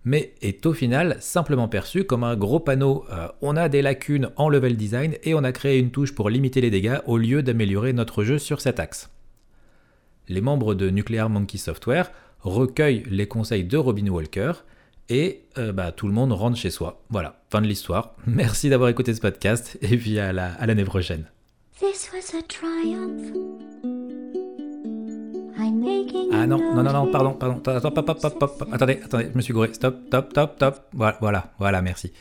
mais 0.07 0.33
est 0.41 0.65
au 0.65 0.73
final 0.73 1.17
simplement 1.19 1.67
perçu 1.67 2.05
comme 2.05 2.23
un 2.23 2.37
gros 2.37 2.61
panneau 2.61 3.03
euh, 3.11 3.27
on 3.41 3.57
a 3.57 3.67
des 3.67 3.81
lacunes 3.81 4.29
en 4.37 4.47
level 4.47 4.77
design 4.77 5.15
et 5.23 5.33
on 5.33 5.43
a 5.43 5.51
créé 5.51 5.79
une 5.79 5.91
touche 5.91 6.15
pour 6.15 6.29
limiter 6.29 6.61
les 6.61 6.69
dégâts 6.69 6.99
au 7.07 7.17
lieu 7.17 7.43
d'améliorer 7.43 7.91
notre 7.91 8.23
jeu 8.23 8.37
sur 8.37 8.61
cet 8.61 8.79
axe. 8.79 9.09
Les 10.29 10.39
membres 10.39 10.75
de 10.75 10.89
Nuclear 10.89 11.29
Monkey 11.29 11.57
Software 11.57 12.11
recueillent 12.39 13.03
les 13.09 13.27
conseils 13.27 13.65
de 13.65 13.75
Robin 13.75 14.07
Walker 14.07 14.53
et 15.09 15.41
euh, 15.57 15.73
bah, 15.73 15.91
tout 15.91 16.07
le 16.07 16.13
monde 16.13 16.31
rentre 16.31 16.57
chez 16.57 16.69
soi. 16.69 17.03
Voilà, 17.09 17.41
fin 17.49 17.61
de 17.61 17.67
l'histoire. 17.67 18.15
Merci 18.27 18.69
d'avoir 18.69 18.89
écouté 18.89 19.13
ce 19.13 19.19
podcast 19.19 19.77
et 19.81 19.97
puis 19.97 20.19
à 20.19 20.31
l'année 20.31 20.85
prochaine. 20.85 21.25
Ah 26.31 26.47
non, 26.47 26.57
non, 26.73 26.83
non, 26.83 26.93
non, 26.93 27.11
pardon, 27.11 27.33
pardon, 27.33 27.61
attendez, 28.71 28.99
attendez, 29.03 29.29
je 29.31 29.37
me 29.37 29.41
suis 29.41 29.53
gouré, 29.53 29.73
stop, 29.73 29.95
stop, 30.07 30.31
stop, 30.31 30.53
stop, 30.55 30.81
voilà, 30.93 31.17
voilà, 31.21 31.53
voilà 31.59 31.81
merci. 31.81 32.11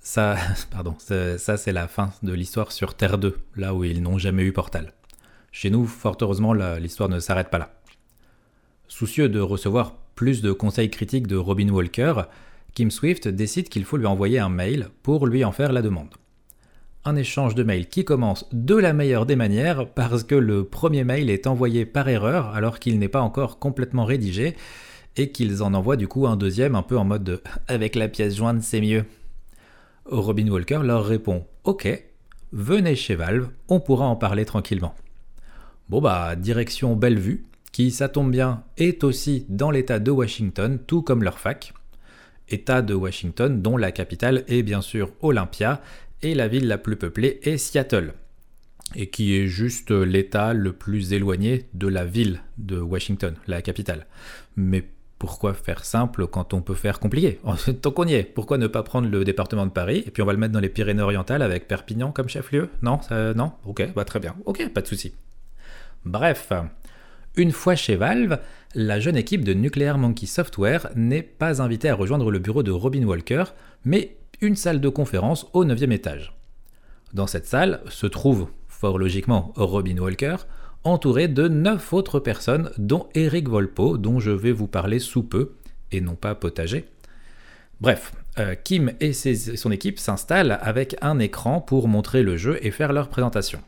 Ça, 0.00 0.36
pardon, 0.70 0.94
ça 0.98 1.56
c'est 1.56 1.72
la 1.72 1.88
fin 1.88 2.12
de 2.22 2.32
l'histoire 2.32 2.72
sur 2.72 2.94
Terre 2.94 3.18
2, 3.18 3.36
là 3.56 3.74
où 3.74 3.84
ils 3.84 4.02
n'ont 4.02 4.18
jamais 4.18 4.42
eu 4.42 4.52
Portal. 4.52 4.92
Chez 5.52 5.70
nous, 5.70 5.86
fort 5.86 6.16
heureusement, 6.20 6.52
l'histoire 6.52 7.08
ne 7.08 7.18
s'arrête 7.18 7.50
pas 7.50 7.58
là. 7.58 7.70
Soucieux 8.86 9.28
de 9.28 9.40
recevoir 9.40 9.94
plus 10.14 10.42
de 10.42 10.52
conseils 10.52 10.90
critiques 10.90 11.26
de 11.26 11.36
Robin 11.36 11.68
Walker, 11.70 12.22
Kim 12.74 12.90
Swift 12.90 13.26
décide 13.28 13.68
qu'il 13.68 13.84
faut 13.84 13.96
lui 13.96 14.06
envoyer 14.06 14.38
un 14.38 14.48
mail 14.48 14.88
pour 15.02 15.26
lui 15.26 15.44
en 15.44 15.52
faire 15.52 15.72
la 15.72 15.82
demande. 15.82 16.10
Un 17.06 17.16
échange 17.16 17.54
de 17.54 17.62
mails 17.62 17.88
qui 17.88 18.04
commence 18.04 18.46
de 18.52 18.74
la 18.74 18.92
meilleure 18.92 19.24
des 19.24 19.34
manières 19.34 19.88
parce 19.88 20.22
que 20.22 20.34
le 20.34 20.64
premier 20.64 21.02
mail 21.02 21.30
est 21.30 21.46
envoyé 21.46 21.86
par 21.86 22.06
erreur 22.10 22.48
alors 22.48 22.78
qu'il 22.78 22.98
n'est 22.98 23.08
pas 23.08 23.22
encore 23.22 23.58
complètement 23.58 24.04
rédigé 24.04 24.54
et 25.16 25.30
qu'ils 25.30 25.62
en 25.62 25.72
envoient 25.72 25.96
du 25.96 26.08
coup 26.08 26.26
un 26.26 26.36
deuxième 26.36 26.74
un 26.74 26.82
peu 26.82 26.98
en 26.98 27.04
mode 27.04 27.24
de 27.24 27.42
avec 27.68 27.94
la 27.94 28.08
pièce 28.08 28.36
jointe 28.36 28.62
c'est 28.62 28.82
mieux. 28.82 29.06
Robin 30.04 30.46
Walker 30.48 30.80
leur 30.82 31.06
répond 31.06 31.46
Ok, 31.64 31.88
venez 32.52 32.96
chez 32.96 33.14
Valve, 33.14 33.48
on 33.68 33.80
pourra 33.80 34.04
en 34.04 34.16
parler 34.16 34.44
tranquillement. 34.44 34.94
Bon 35.88 36.02
bah 36.02 36.36
direction 36.36 36.96
Bellevue, 36.96 37.46
qui, 37.72 37.92
ça 37.92 38.10
tombe 38.10 38.30
bien, 38.30 38.62
est 38.76 39.04
aussi 39.04 39.46
dans 39.48 39.70
l'État 39.70 40.00
de 40.00 40.10
Washington, 40.10 40.78
tout 40.86 41.00
comme 41.00 41.22
leur 41.22 41.38
fac. 41.38 41.72
État 42.50 42.82
de 42.82 42.92
Washington 42.92 43.62
dont 43.62 43.78
la 43.78 43.90
capitale 43.90 44.44
est 44.48 44.62
bien 44.62 44.82
sûr 44.82 45.10
Olympia 45.22 45.80
et 46.22 46.34
la 46.34 46.48
ville 46.48 46.68
la 46.68 46.78
plus 46.78 46.96
peuplée 46.96 47.40
est 47.42 47.56
Seattle, 47.56 48.14
et 48.94 49.08
qui 49.08 49.36
est 49.36 49.46
juste 49.46 49.90
l'État 49.90 50.52
le 50.52 50.72
plus 50.72 51.12
éloigné 51.12 51.66
de 51.74 51.88
la 51.88 52.04
ville 52.04 52.40
de 52.58 52.78
Washington, 52.78 53.34
la 53.46 53.62
capitale. 53.62 54.06
Mais 54.56 54.84
pourquoi 55.18 55.52
faire 55.54 55.84
simple 55.84 56.26
quand 56.26 56.54
on 56.54 56.62
peut 56.62 56.74
faire 56.74 56.98
compliqué? 56.98 57.38
Tant 57.82 57.90
qu'on 57.90 58.06
y 58.06 58.14
est, 58.14 58.22
pourquoi 58.24 58.58
ne 58.58 58.66
pas 58.66 58.82
prendre 58.82 59.08
le 59.08 59.24
département 59.24 59.66
de 59.66 59.70
Paris 59.70 60.02
et 60.06 60.10
puis 60.10 60.22
on 60.22 60.26
va 60.26 60.32
le 60.32 60.38
mettre 60.38 60.52
dans 60.52 60.60
les 60.60 60.70
Pyrénées-Orientales 60.70 61.42
avec 61.42 61.68
Perpignan 61.68 62.10
comme 62.10 62.28
chef-lieu? 62.28 62.70
Non 62.82 63.00
Non? 63.10 63.52
Ok, 63.64 63.92
bah 63.94 64.04
très 64.04 64.18
bien. 64.18 64.34
Ok, 64.46 64.66
pas 64.72 64.80
de 64.80 64.86
souci. 64.86 65.12
Bref, 66.04 66.52
une 67.36 67.52
fois 67.52 67.74
chez 67.74 67.96
Valve, 67.96 68.38
la 68.74 69.00
jeune 69.00 69.16
équipe 69.16 69.44
de 69.44 69.54
Nuclear 69.54 69.98
Monkey 69.98 70.26
Software 70.26 70.88
n'est 70.96 71.22
pas 71.22 71.62
invitée 71.62 71.88
à 71.88 71.94
rejoindre 71.94 72.30
le 72.30 72.38
bureau 72.38 72.62
de 72.62 72.70
Robin 72.70 73.04
Walker, 73.04 73.44
mais 73.84 74.16
une 74.40 74.56
salle 74.56 74.80
de 74.80 74.88
conférence 74.88 75.46
au 75.52 75.64
9e 75.64 75.92
étage. 75.92 76.34
Dans 77.12 77.26
cette 77.26 77.46
salle 77.46 77.80
se 77.88 78.06
trouve, 78.06 78.48
fort 78.68 78.98
logiquement, 78.98 79.52
Robin 79.56 79.98
Walker, 79.98 80.36
entouré 80.84 81.28
de 81.28 81.48
9 81.48 81.92
autres 81.92 82.20
personnes, 82.20 82.70
dont 82.78 83.08
Eric 83.14 83.48
Volpo, 83.48 83.98
dont 83.98 84.18
je 84.18 84.30
vais 84.30 84.52
vous 84.52 84.68
parler 84.68 84.98
sous 84.98 85.22
peu, 85.22 85.52
et 85.92 86.00
non 86.00 86.14
pas 86.14 86.34
potager. 86.34 86.86
Bref, 87.80 88.12
euh, 88.38 88.54
Kim 88.54 88.92
et 89.00 89.12
son 89.12 89.70
équipe 89.70 89.98
s'installent 89.98 90.58
avec 90.62 90.96
un 91.00 91.18
écran 91.18 91.60
pour 91.60 91.88
montrer 91.88 92.22
le 92.22 92.36
jeu 92.36 92.58
et 92.62 92.70
faire 92.70 92.92
leur 92.92 93.08
présentation. 93.08 93.60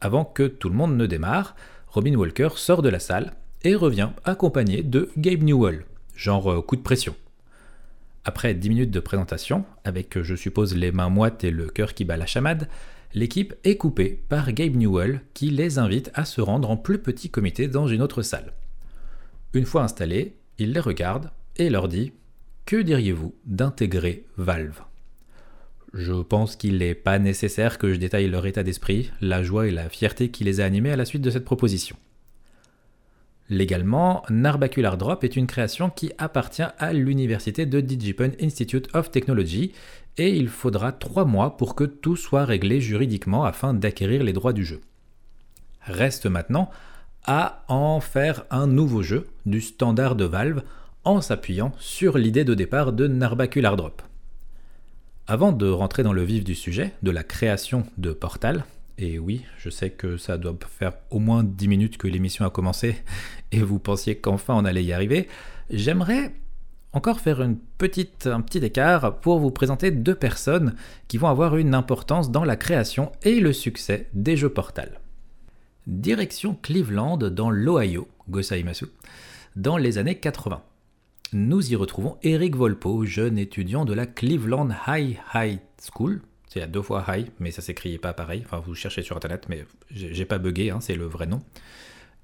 Avant 0.00 0.24
que 0.24 0.44
tout 0.44 0.68
le 0.68 0.76
monde 0.76 0.96
ne 0.96 1.06
démarre, 1.06 1.56
Robin 1.90 2.14
Walker 2.14 2.50
sort 2.56 2.82
de 2.82 2.88
la 2.88 3.00
salle 3.00 3.32
et 3.62 3.74
revient 3.74 4.10
accompagné 4.24 4.82
de 4.82 5.10
Gabe 5.16 5.42
Newell, 5.42 5.84
genre 6.14 6.52
euh, 6.52 6.60
coup 6.60 6.76
de 6.76 6.82
pression. 6.82 7.14
Après 8.24 8.52
10 8.52 8.68
minutes 8.68 8.90
de 8.90 9.00
présentation, 9.00 9.64
avec 9.84 10.20
je 10.22 10.34
suppose 10.34 10.76
les 10.76 10.92
mains 10.92 11.08
moites 11.08 11.44
et 11.44 11.50
le 11.50 11.66
cœur 11.66 11.94
qui 11.94 12.04
bat 12.04 12.18
la 12.18 12.26
chamade, 12.26 12.68
l'équipe 13.14 13.54
est 13.64 13.78
coupée 13.78 14.22
par 14.28 14.52
Gabe 14.52 14.76
Newell 14.76 15.22
qui 15.32 15.50
les 15.50 15.78
invite 15.78 16.10
à 16.14 16.26
se 16.26 16.42
rendre 16.42 16.70
en 16.70 16.76
plus 16.76 16.98
petit 16.98 17.30
comité 17.30 17.68
dans 17.68 17.88
une 17.88 18.02
autre 18.02 18.22
salle. 18.22 18.52
Une 19.54 19.64
fois 19.64 19.82
installés, 19.82 20.36
il 20.58 20.72
les 20.72 20.80
regarde 20.80 21.30
et 21.56 21.70
leur 21.70 21.88
dit 21.88 22.12
Que 22.66 22.76
diriez-vous 22.76 23.34
d'intégrer 23.46 24.26
Valve? 24.36 24.87
Je 25.94 26.12
pense 26.12 26.56
qu'il 26.56 26.78
n'est 26.78 26.94
pas 26.94 27.18
nécessaire 27.18 27.78
que 27.78 27.92
je 27.92 27.98
détaille 27.98 28.28
leur 28.28 28.46
état 28.46 28.62
d'esprit, 28.62 29.10
la 29.20 29.42
joie 29.42 29.66
et 29.66 29.70
la 29.70 29.88
fierté 29.88 30.30
qui 30.30 30.44
les 30.44 30.60
a 30.60 30.64
animés 30.64 30.92
à 30.92 30.96
la 30.96 31.04
suite 31.04 31.22
de 31.22 31.30
cette 31.30 31.44
proposition. 31.44 31.96
Légalement, 33.50 34.22
Narbacular 34.28 34.98
Drop 34.98 35.24
est 35.24 35.36
une 35.36 35.46
création 35.46 35.88
qui 35.88 36.12
appartient 36.18 36.62
à 36.78 36.92
l'université 36.92 37.64
de 37.64 37.80
DigiPen 37.80 38.32
Institute 38.42 38.88
of 38.94 39.10
Technology 39.10 39.72
et 40.18 40.28
il 40.28 40.48
faudra 40.48 40.92
trois 40.92 41.24
mois 41.24 41.56
pour 41.56 41.74
que 41.74 41.84
tout 41.84 42.16
soit 42.16 42.44
réglé 42.44 42.80
juridiquement 42.80 43.44
afin 43.44 43.72
d'acquérir 43.72 44.22
les 44.22 44.34
droits 44.34 44.52
du 44.52 44.64
jeu. 44.66 44.80
Reste 45.80 46.26
maintenant 46.26 46.70
à 47.24 47.64
en 47.68 48.00
faire 48.00 48.44
un 48.50 48.66
nouveau 48.66 49.02
jeu 49.02 49.26
du 49.46 49.62
standard 49.62 50.16
de 50.16 50.24
Valve 50.24 50.62
en 51.04 51.22
s'appuyant 51.22 51.72
sur 51.78 52.18
l'idée 52.18 52.44
de 52.44 52.54
départ 52.54 52.92
de 52.92 53.06
Narbacular 53.06 53.76
Drop. 53.76 54.02
Avant 55.30 55.52
de 55.52 55.68
rentrer 55.68 56.02
dans 56.02 56.14
le 56.14 56.22
vif 56.22 56.42
du 56.42 56.54
sujet, 56.54 56.94
de 57.02 57.10
la 57.10 57.22
création 57.22 57.84
de 57.98 58.12
Portal, 58.12 58.64
et 58.96 59.18
oui, 59.18 59.44
je 59.58 59.68
sais 59.68 59.90
que 59.90 60.16
ça 60.16 60.38
doit 60.38 60.56
faire 60.78 60.94
au 61.10 61.18
moins 61.18 61.44
10 61.44 61.68
minutes 61.68 61.98
que 61.98 62.08
l'émission 62.08 62.46
a 62.46 62.50
commencé 62.50 62.96
et 63.52 63.60
vous 63.60 63.78
pensiez 63.78 64.16
qu'enfin 64.16 64.54
on 64.54 64.64
allait 64.64 64.84
y 64.84 64.94
arriver, 64.94 65.28
j'aimerais 65.68 66.32
encore 66.94 67.20
faire 67.20 67.42
un 67.42 67.56
petit 67.76 68.08
écart 68.62 69.20
pour 69.20 69.38
vous 69.38 69.50
présenter 69.50 69.90
deux 69.90 70.14
personnes 70.14 70.74
qui 71.08 71.18
vont 71.18 71.28
avoir 71.28 71.58
une 71.58 71.74
importance 71.74 72.30
dans 72.30 72.44
la 72.44 72.56
création 72.56 73.12
et 73.22 73.38
le 73.38 73.52
succès 73.52 74.08
des 74.14 74.38
jeux 74.38 74.48
Portal. 74.48 74.98
Direction 75.86 76.56
Cleveland 76.62 77.18
dans 77.18 77.50
l'Ohio, 77.50 78.08
Gosaimasu, 78.30 78.86
dans 79.56 79.76
les 79.76 79.98
années 79.98 80.14
80 80.14 80.62
nous 81.32 81.72
y 81.72 81.76
retrouvons 81.76 82.16
Eric 82.22 82.56
Volpo, 82.56 83.04
jeune 83.04 83.36
étudiant 83.36 83.84
de 83.84 83.92
la 83.92 84.06
Cleveland 84.06 84.70
High 84.86 85.18
High 85.34 85.60
School. 85.78 86.22
C'est 86.48 86.62
à 86.62 86.66
deux 86.66 86.80
fois 86.80 87.04
high, 87.08 87.30
mais 87.38 87.50
ça 87.50 87.60
s'écrit 87.60 87.98
pas 87.98 88.14
pareil. 88.14 88.42
Enfin, 88.46 88.62
vous 88.64 88.74
cherchez 88.74 89.02
sur 89.02 89.16
internet, 89.16 89.44
mais 89.48 89.66
j'ai 89.90 90.24
pas 90.24 90.38
bugué, 90.38 90.70
hein, 90.70 90.80
c'est 90.80 90.94
le 90.94 91.04
vrai 91.04 91.26
nom. 91.26 91.42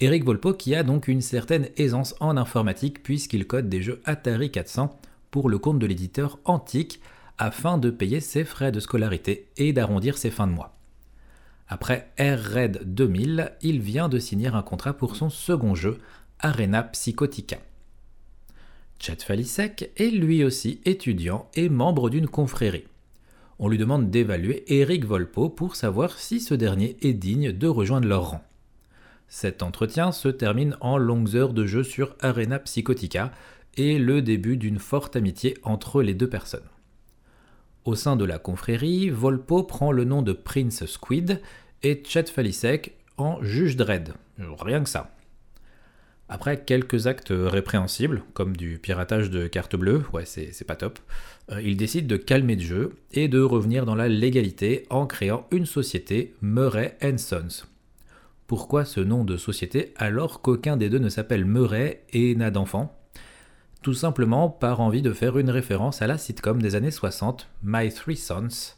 Eric 0.00 0.24
Volpo 0.24 0.54
qui 0.54 0.74
a 0.74 0.82
donc 0.82 1.06
une 1.06 1.20
certaine 1.20 1.68
aisance 1.76 2.14
en 2.20 2.36
informatique 2.36 3.02
puisqu'il 3.02 3.46
code 3.46 3.68
des 3.68 3.82
jeux 3.82 4.00
Atari 4.06 4.50
400 4.50 4.98
pour 5.30 5.50
le 5.50 5.58
compte 5.58 5.78
de 5.78 5.86
l'éditeur 5.86 6.38
Antique 6.46 7.00
afin 7.36 7.76
de 7.76 7.90
payer 7.90 8.20
ses 8.20 8.44
frais 8.44 8.72
de 8.72 8.80
scolarité 8.80 9.48
et 9.56 9.72
d'arrondir 9.72 10.16
ses 10.16 10.30
fins 10.30 10.46
de 10.46 10.52
mois. 10.52 10.76
Après 11.68 12.10
Air 12.16 12.42
Red 12.54 12.94
2000, 12.94 13.52
il 13.60 13.80
vient 13.80 14.08
de 14.08 14.18
signer 14.18 14.48
un 14.48 14.62
contrat 14.62 14.94
pour 14.94 15.14
son 15.14 15.28
second 15.28 15.74
jeu, 15.74 15.98
Arena 16.40 16.82
Psychotica. 16.82 17.58
Chet 18.98 19.16
Falisek 19.16 19.90
est 19.96 20.10
lui 20.10 20.44
aussi 20.44 20.80
étudiant 20.84 21.48
et 21.54 21.68
membre 21.68 22.10
d'une 22.10 22.28
confrérie. 22.28 22.86
On 23.58 23.68
lui 23.68 23.78
demande 23.78 24.10
d'évaluer 24.10 24.64
Eric 24.66 25.04
Volpo 25.04 25.48
pour 25.48 25.76
savoir 25.76 26.18
si 26.18 26.40
ce 26.40 26.54
dernier 26.54 26.96
est 27.02 27.12
digne 27.12 27.52
de 27.52 27.66
rejoindre 27.68 28.08
leur 28.08 28.30
rang. 28.30 28.44
Cet 29.28 29.62
entretien 29.62 30.12
se 30.12 30.28
termine 30.28 30.76
en 30.80 30.96
longues 30.98 31.36
heures 31.36 31.52
de 31.52 31.66
jeu 31.66 31.82
sur 31.82 32.16
Arena 32.20 32.58
Psychotica 32.58 33.32
et 33.76 33.98
le 33.98 34.22
début 34.22 34.56
d'une 34.56 34.78
forte 34.78 35.16
amitié 35.16 35.56
entre 35.62 36.02
les 36.02 36.14
deux 36.14 36.28
personnes. 36.28 36.68
Au 37.84 37.94
sein 37.94 38.16
de 38.16 38.24
la 38.24 38.38
confrérie, 38.38 39.10
Volpo 39.10 39.62
prend 39.62 39.92
le 39.92 40.04
nom 40.04 40.22
de 40.22 40.32
Prince 40.32 40.86
Squid 40.86 41.40
et 41.82 42.02
Chet 42.06 42.26
Falisek 42.26 42.96
en 43.16 43.42
juge 43.42 43.76
Dredd. 43.76 44.14
Rien 44.38 44.82
que 44.82 44.88
ça. 44.88 45.13
Après 46.28 46.64
quelques 46.64 47.06
actes 47.06 47.32
répréhensibles, 47.32 48.22
comme 48.32 48.56
du 48.56 48.78
piratage 48.78 49.30
de 49.30 49.46
cartes 49.46 49.76
bleues, 49.76 50.02
ouais, 50.12 50.24
c'est 50.24 50.66
pas 50.66 50.76
top, 50.76 50.98
euh, 51.50 51.60
il 51.60 51.76
décide 51.76 52.06
de 52.06 52.16
calmer 52.16 52.56
le 52.56 52.62
jeu 52.62 52.92
et 53.12 53.28
de 53.28 53.40
revenir 53.40 53.84
dans 53.84 53.94
la 53.94 54.08
légalité 54.08 54.86
en 54.88 55.06
créant 55.06 55.46
une 55.50 55.66
société, 55.66 56.34
Murray 56.40 56.96
Sons. 57.18 57.66
Pourquoi 58.46 58.84
ce 58.84 59.00
nom 59.00 59.24
de 59.24 59.36
société 59.36 59.92
alors 59.96 60.40
qu'aucun 60.40 60.76
des 60.76 60.88
deux 60.88 60.98
ne 60.98 61.08
s'appelle 61.08 61.44
Murray 61.44 62.04
et 62.12 62.34
n'a 62.34 62.50
d'enfant? 62.50 62.98
Tout 63.82 63.94
simplement 63.94 64.48
par 64.48 64.80
envie 64.80 65.02
de 65.02 65.12
faire 65.12 65.38
une 65.38 65.50
référence 65.50 66.00
à 66.00 66.06
la 66.06 66.16
sitcom 66.16 66.60
des 66.60 66.74
années 66.74 66.90
60, 66.90 67.48
My 67.62 67.90
Three 67.90 68.16
Sons, 68.16 68.76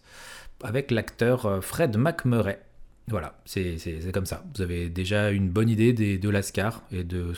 avec 0.65 0.91
l'acteur 0.91 1.47
euh, 1.47 1.61
Fred 1.61 1.97
McMurray. 1.97 2.61
Voilà, 3.09 3.39
c'est 3.45 3.79
comme 4.13 4.27
ça. 4.27 4.45
Vous 4.55 4.63
avez 4.63 4.89
déjà 4.89 5.31
une 5.31 5.49
bonne 5.49 5.69
idée 5.69 5.93
de 5.93 6.29
l'ASCAR 6.29 6.83
et 6.91 7.05
de 7.05 7.33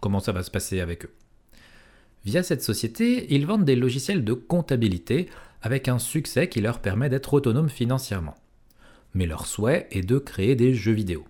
comment 0.00 0.20
ça 0.20 0.32
va 0.32 0.42
se 0.42 0.50
passer 0.50 0.80
avec 0.80 1.04
eux. 1.04 1.12
Via 2.24 2.42
cette 2.42 2.62
société, 2.62 3.34
ils 3.34 3.46
vendent 3.46 3.64
des 3.64 3.76
logiciels 3.76 4.24
de 4.24 4.32
comptabilité 4.32 5.28
avec 5.60 5.88
un 5.88 5.98
succès 5.98 6.48
qui 6.48 6.60
leur 6.60 6.78
permet 6.78 7.08
d'être 7.08 7.34
autonomes 7.34 7.68
financièrement. 7.68 8.36
Mais 9.14 9.26
leur 9.26 9.46
souhait 9.46 9.88
est 9.90 10.02
de 10.02 10.18
créer 10.18 10.56
des 10.56 10.72
jeux 10.72 10.92
vidéo. 10.92 11.24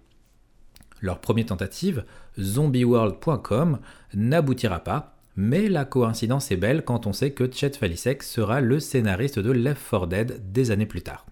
Leur 1.00 1.18
première 1.18 1.46
tentative, 1.46 2.04
zombieworld.com, 2.38 3.80
n'aboutira 4.14 4.80
pas, 4.80 5.16
mais 5.34 5.68
la 5.68 5.84
coïncidence 5.84 6.52
est 6.52 6.56
belle 6.56 6.84
quand 6.84 7.06
on 7.06 7.12
sait 7.12 7.32
que 7.32 7.50
Chet 7.50 7.72
Falisek 7.72 8.22
sera 8.22 8.60
le 8.60 8.78
scénariste 8.78 9.40
de 9.40 9.50
Left 9.50 9.82
4 9.90 10.06
Dead 10.06 10.52
des 10.52 10.70
années 10.70 10.86
plus 10.86 11.02
tard. 11.02 11.26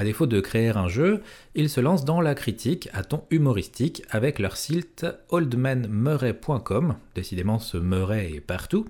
À 0.00 0.02
défaut 0.02 0.26
de 0.26 0.40
créer 0.40 0.70
un 0.70 0.88
jeu, 0.88 1.20
ils 1.54 1.68
se 1.68 1.78
lancent 1.78 2.06
dans 2.06 2.22
la 2.22 2.34
critique 2.34 2.88
à 2.94 3.04
ton 3.04 3.24
humoristique 3.30 4.02
avec 4.08 4.38
leur 4.38 4.56
site 4.56 5.04
oldmanmurray.com, 5.28 6.94
décidément 7.14 7.58
ce 7.58 7.76
Murray 7.76 8.32
est 8.36 8.40
partout. 8.40 8.86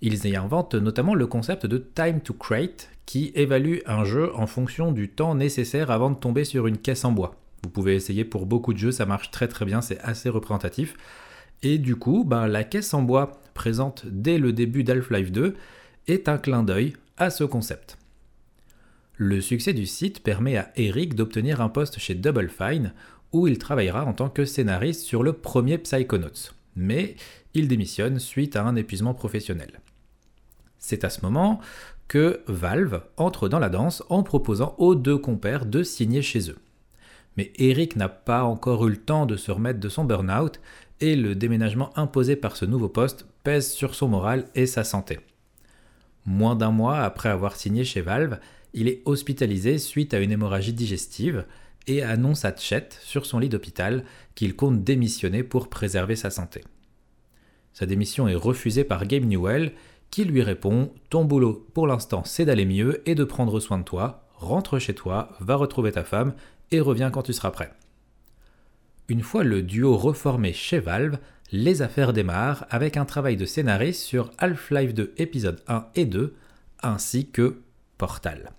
Ils 0.00 0.26
y 0.26 0.36
inventent 0.36 0.76
notamment 0.76 1.16
le 1.16 1.26
concept 1.26 1.66
de 1.66 1.78
time 1.78 2.20
to 2.20 2.34
create 2.34 2.88
qui 3.04 3.32
évalue 3.34 3.78
un 3.84 4.04
jeu 4.04 4.30
en 4.36 4.46
fonction 4.46 4.92
du 4.92 5.08
temps 5.08 5.34
nécessaire 5.34 5.90
avant 5.90 6.10
de 6.10 6.16
tomber 6.16 6.44
sur 6.44 6.68
une 6.68 6.78
caisse 6.78 7.04
en 7.04 7.10
bois. 7.10 7.34
Vous 7.64 7.70
pouvez 7.70 7.96
essayer 7.96 8.24
pour 8.24 8.46
beaucoup 8.46 8.72
de 8.72 8.78
jeux, 8.78 8.92
ça 8.92 9.06
marche 9.06 9.32
très 9.32 9.48
très 9.48 9.64
bien, 9.64 9.80
c'est 9.80 9.98
assez 10.02 10.28
représentatif. 10.28 10.94
Et 11.64 11.78
du 11.78 11.96
coup, 11.96 12.22
ben, 12.22 12.46
la 12.46 12.62
caisse 12.62 12.94
en 12.94 13.02
bois 13.02 13.42
présente 13.54 14.04
dès 14.06 14.38
le 14.38 14.52
début 14.52 14.84
d'Half-Life 14.84 15.32
2 15.32 15.56
est 16.06 16.28
un 16.28 16.38
clin 16.38 16.62
d'œil 16.62 16.92
à 17.16 17.30
ce 17.30 17.42
concept. 17.42 17.98
Le 19.20 19.40
succès 19.40 19.72
du 19.72 19.84
site 19.84 20.22
permet 20.22 20.56
à 20.56 20.70
Eric 20.76 21.16
d'obtenir 21.16 21.60
un 21.60 21.68
poste 21.68 21.98
chez 21.98 22.14
Double 22.14 22.48
Fine, 22.48 22.92
où 23.32 23.48
il 23.48 23.58
travaillera 23.58 24.04
en 24.04 24.12
tant 24.12 24.28
que 24.28 24.44
scénariste 24.44 25.02
sur 25.02 25.24
le 25.24 25.32
premier 25.32 25.76
Psychonauts. 25.76 26.52
Mais 26.76 27.16
il 27.52 27.66
démissionne 27.66 28.20
suite 28.20 28.54
à 28.54 28.62
un 28.62 28.76
épuisement 28.76 29.14
professionnel. 29.14 29.80
C'est 30.78 31.02
à 31.02 31.10
ce 31.10 31.22
moment 31.22 31.58
que 32.06 32.42
Valve 32.46 33.02
entre 33.16 33.48
dans 33.48 33.58
la 33.58 33.70
danse 33.70 34.04
en 34.08 34.22
proposant 34.22 34.76
aux 34.78 34.94
deux 34.94 35.18
compères 35.18 35.66
de 35.66 35.82
signer 35.82 36.22
chez 36.22 36.48
eux. 36.48 36.58
Mais 37.36 37.52
Eric 37.56 37.96
n'a 37.96 38.08
pas 38.08 38.44
encore 38.44 38.86
eu 38.86 38.90
le 38.90 38.96
temps 38.98 39.26
de 39.26 39.36
se 39.36 39.50
remettre 39.50 39.80
de 39.80 39.88
son 39.88 40.04
burn-out 40.04 40.60
et 41.00 41.16
le 41.16 41.34
déménagement 41.34 41.90
imposé 41.98 42.36
par 42.36 42.54
ce 42.54 42.66
nouveau 42.66 42.88
poste 42.88 43.26
pèse 43.42 43.68
sur 43.72 43.96
son 43.96 44.06
moral 44.06 44.44
et 44.54 44.66
sa 44.66 44.84
santé. 44.84 45.18
Moins 46.24 46.54
d'un 46.54 46.70
mois 46.70 47.00
après 47.00 47.30
avoir 47.30 47.56
signé 47.56 47.84
chez 47.84 48.00
Valve, 48.00 48.38
il 48.78 48.86
est 48.86 49.02
hospitalisé 49.06 49.76
suite 49.78 50.14
à 50.14 50.20
une 50.20 50.30
hémorragie 50.30 50.72
digestive 50.72 51.44
et 51.88 52.04
annonce 52.04 52.44
à 52.44 52.54
Chet 52.54 52.90
sur 53.00 53.26
son 53.26 53.40
lit 53.40 53.48
d'hôpital 53.48 54.04
qu'il 54.36 54.54
compte 54.54 54.84
démissionner 54.84 55.42
pour 55.42 55.68
préserver 55.68 56.14
sa 56.14 56.30
santé. 56.30 56.62
Sa 57.72 57.86
démission 57.86 58.28
est 58.28 58.36
refusée 58.36 58.84
par 58.84 59.04
Gabe 59.04 59.24
Newell 59.24 59.72
qui 60.10 60.24
lui 60.24 60.42
répond 60.42 60.92
Ton 61.10 61.24
boulot 61.24 61.66
pour 61.74 61.88
l'instant 61.88 62.22
c'est 62.24 62.44
d'aller 62.44 62.66
mieux 62.66 63.02
et 63.04 63.16
de 63.16 63.24
prendre 63.24 63.58
soin 63.58 63.78
de 63.78 63.82
toi, 63.82 64.28
rentre 64.36 64.78
chez 64.78 64.94
toi, 64.94 65.30
va 65.40 65.56
retrouver 65.56 65.90
ta 65.90 66.04
femme 66.04 66.34
et 66.70 66.78
reviens 66.78 67.10
quand 67.10 67.24
tu 67.24 67.32
seras 67.32 67.50
prêt. 67.50 67.72
Une 69.08 69.22
fois 69.22 69.42
le 69.42 69.62
duo 69.62 69.96
reformé 69.96 70.52
chez 70.52 70.78
Valve, 70.78 71.18
les 71.50 71.82
affaires 71.82 72.12
démarrent 72.12 72.64
avec 72.70 72.96
un 72.96 73.06
travail 73.06 73.36
de 73.36 73.44
scénariste 73.44 74.02
sur 74.02 74.30
Half-Life 74.38 74.94
2 74.94 75.14
épisode 75.16 75.62
1 75.66 75.86
et 75.96 76.04
2 76.04 76.36
ainsi 76.80 77.28
que 77.28 77.62
Portal. 77.96 78.52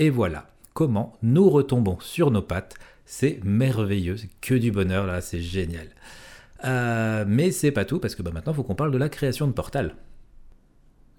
Et 0.00 0.08
voilà 0.08 0.48
comment 0.72 1.12
nous 1.22 1.50
retombons 1.50 1.98
sur 2.00 2.30
nos 2.30 2.40
pattes. 2.40 2.74
C'est 3.04 3.38
merveilleux, 3.44 4.16
que 4.40 4.54
du 4.54 4.72
bonheur 4.72 5.06
là, 5.06 5.20
c'est 5.20 5.40
génial. 5.42 5.88
Euh, 6.64 7.26
mais 7.28 7.50
c'est 7.50 7.70
pas 7.70 7.84
tout 7.84 7.98
parce 7.98 8.14
que 8.14 8.22
bah, 8.22 8.30
maintenant 8.32 8.52
il 8.52 8.56
faut 8.56 8.62
qu'on 8.62 8.74
parle 8.74 8.92
de 8.92 8.98
la 8.98 9.10
création 9.10 9.46
de 9.46 9.52
Portal. 9.52 9.94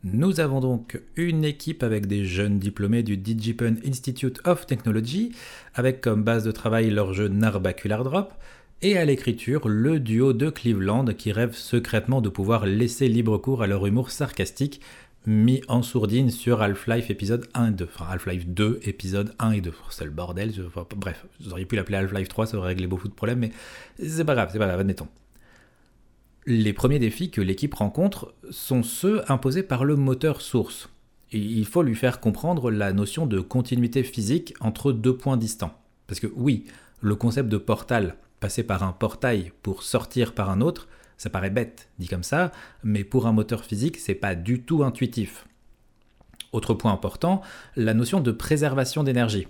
Nous 0.04 0.40
avons 0.40 0.62
donc 0.62 1.00
une 1.16 1.46
équipe 1.46 1.84
avec 1.84 2.08
des 2.08 2.26
jeunes 2.26 2.58
diplômés 2.58 3.04
du 3.04 3.18
DigiPen 3.18 3.76
Institute 3.86 4.42
of 4.46 4.66
Technology, 4.66 5.32
avec 5.76 6.02
comme 6.02 6.24
base 6.24 6.44
de 6.44 6.52
travail 6.52 6.90
leur 6.90 7.14
jeu 7.14 7.28
Narbacular 7.28 8.04
Drop, 8.04 8.34
et 8.82 8.98
à 8.98 9.06
l'écriture 9.06 9.68
le 9.68 10.00
duo 10.00 10.34
de 10.34 10.50
Cleveland 10.50 11.06
qui 11.06 11.32
rêve 11.32 11.54
secrètement 11.54 12.20
de 12.20 12.30
pouvoir 12.30 12.66
laisser 12.66 13.08
libre 13.10 13.38
cours 13.38 13.62
à 13.62 13.68
leur 13.68 13.86
humour 13.86 14.10
sarcastique 14.10 14.82
mis 15.26 15.62
en 15.68 15.84
sourdine 15.84 16.32
sur 16.32 16.62
Half-Life 16.62 17.10
épisode 17.10 17.48
1 17.54 17.68
et 17.68 17.72
2. 17.72 17.86
Enfin, 17.94 18.06
Half-Life 18.10 18.48
2 18.48 18.80
épisode 18.84 19.34
1 19.40 19.52
et 19.52 19.62
2. 19.62 19.74
C'est 19.90 20.06
le 20.06 20.12
bordel. 20.12 20.54
bref, 20.96 21.26
vous 21.40 21.52
auriez 21.52 21.66
pu 21.66 21.76
l'appeler 21.76 21.98
Half-Life 21.98 22.28
3, 22.28 22.48
ça 22.48 22.58
aurait 22.58 22.70
réglé 22.70 22.88
beaucoup 22.88 23.08
de 23.08 23.14
problèmes, 23.14 23.40
mais 23.40 23.52
c'est 24.00 24.26
pas 24.26 24.36
grave, 24.36 24.50
c'est 24.52 24.60
pas 24.60 24.68
grave, 24.68 24.80
admettons. 24.80 25.08
Les 26.48 26.74
premiers 26.74 27.00
défis 27.00 27.30
que 27.30 27.42
l'équipe 27.42 27.74
rencontre 27.76 28.34
sont 28.50 28.82
ceux 28.82 29.22
imposés 29.32 29.64
par 29.64 29.86
le 29.86 29.96
moteur 29.96 30.42
source. 30.42 30.90
il 31.32 31.66
faut 31.66 31.84
lui 31.84 31.96
faire 31.96 32.20
comprendre 32.20 32.72
la 32.72 32.94
notion 32.94 33.28
de 33.28 33.40
continuité 33.40 34.04
physique 34.04 34.56
entre 34.60 34.92
deux 34.92 35.16
points 35.16 35.38
distants. 35.38 35.80
Parce 36.08 36.20
que 36.20 36.28
oui, 36.36 36.66
le 37.00 37.16
concept 37.16 37.48
de 37.48 37.58
portal, 37.58 38.16
passer 38.40 38.64
par 38.64 38.84
un 38.84 38.92
portail 38.92 39.52
pour 39.62 39.84
sortir 39.84 40.34
par 40.34 40.50
un 40.50 40.62
autre, 40.62 40.88
ça 41.22 41.30
paraît 41.30 41.52
bête 41.52 41.88
dit 42.00 42.08
comme 42.08 42.24
ça, 42.24 42.52
mais 42.84 43.04
pour 43.04 43.28
un 43.28 43.32
moteur 43.32 43.64
physique, 43.64 43.98
c'est 43.98 44.16
pas 44.16 44.34
du 44.34 44.64
tout 44.64 44.84
intuitif. 44.84 45.46
Autre 46.52 46.74
point 46.74 46.92
important, 46.92 47.44
la 47.76 47.94
notion 47.94 48.22
de 48.22 48.32
préservation 48.32 49.04
d'énergie. 49.04 49.48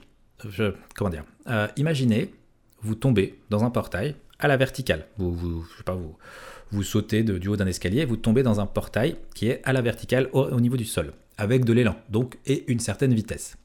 comment 0.95 1.09
dire 1.09 1.23
euh, 1.47 1.69
Imaginez, 1.77 2.35
vous 2.81 2.95
tombez 2.95 3.39
dans 3.49 3.63
un 3.63 3.69
portail 3.69 4.15
à 4.39 4.49
la 4.49 4.57
verticale. 4.57 5.07
Vous, 5.17 5.63
je 5.71 5.77
sais 5.77 5.83
pas, 5.83 5.95
vous, 5.95 6.17
vous 6.71 6.83
sautez 6.83 7.23
du 7.23 7.47
haut 7.47 7.55
d'un 7.55 7.67
escalier, 7.67 8.03
vous 8.03 8.17
tombez 8.17 8.43
dans 8.43 8.59
un 8.59 8.65
portail 8.65 9.15
qui 9.33 9.47
est 9.47 9.61
à 9.63 9.71
la 9.71 9.81
verticale 9.81 10.27
au, 10.33 10.59
niveau 10.59 10.75
du 10.75 10.83
sol, 10.83 11.13
avec 11.37 11.63
de 11.63 11.71
l'élan, 11.71 11.95
donc 12.09 12.37
et 12.47 12.69
une 12.69 12.81
certaine 12.81 13.13
vitesse. 13.13 13.55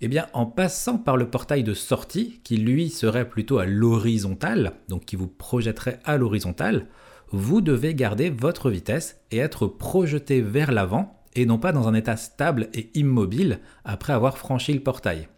Eh 0.00 0.08
bien, 0.08 0.26
en 0.32 0.46
passant 0.46 0.96
par 0.96 1.18
le 1.18 1.28
portail 1.28 1.64
de 1.64 1.74
sortie, 1.74 2.40
qui 2.44 2.56
lui 2.56 2.88
serait 2.88 3.28
plutôt 3.28 3.58
à 3.58 3.66
l'horizontale, 3.66 4.72
donc 4.88 5.04
qui 5.04 5.16
vous 5.16 5.28
projetterait 5.28 6.00
à 6.04 6.16
l'horizontale, 6.16 6.86
vous 7.30 7.60
devez 7.60 7.94
garder 7.94 8.30
votre 8.30 8.70
vitesse 8.70 9.20
et 9.30 9.38
être 9.38 9.66
projeté 9.66 10.40
vers 10.40 10.72
l'avant 10.72 11.22
et 11.34 11.46
non 11.46 11.58
pas 11.58 11.72
dans 11.72 11.88
un 11.88 11.94
état 11.94 12.16
stable 12.16 12.68
et 12.72 12.90
immobile 12.94 13.60
après 13.84 14.12
avoir 14.12 14.38
franchi 14.38 14.72
le 14.72 14.82
portail. 14.82 15.28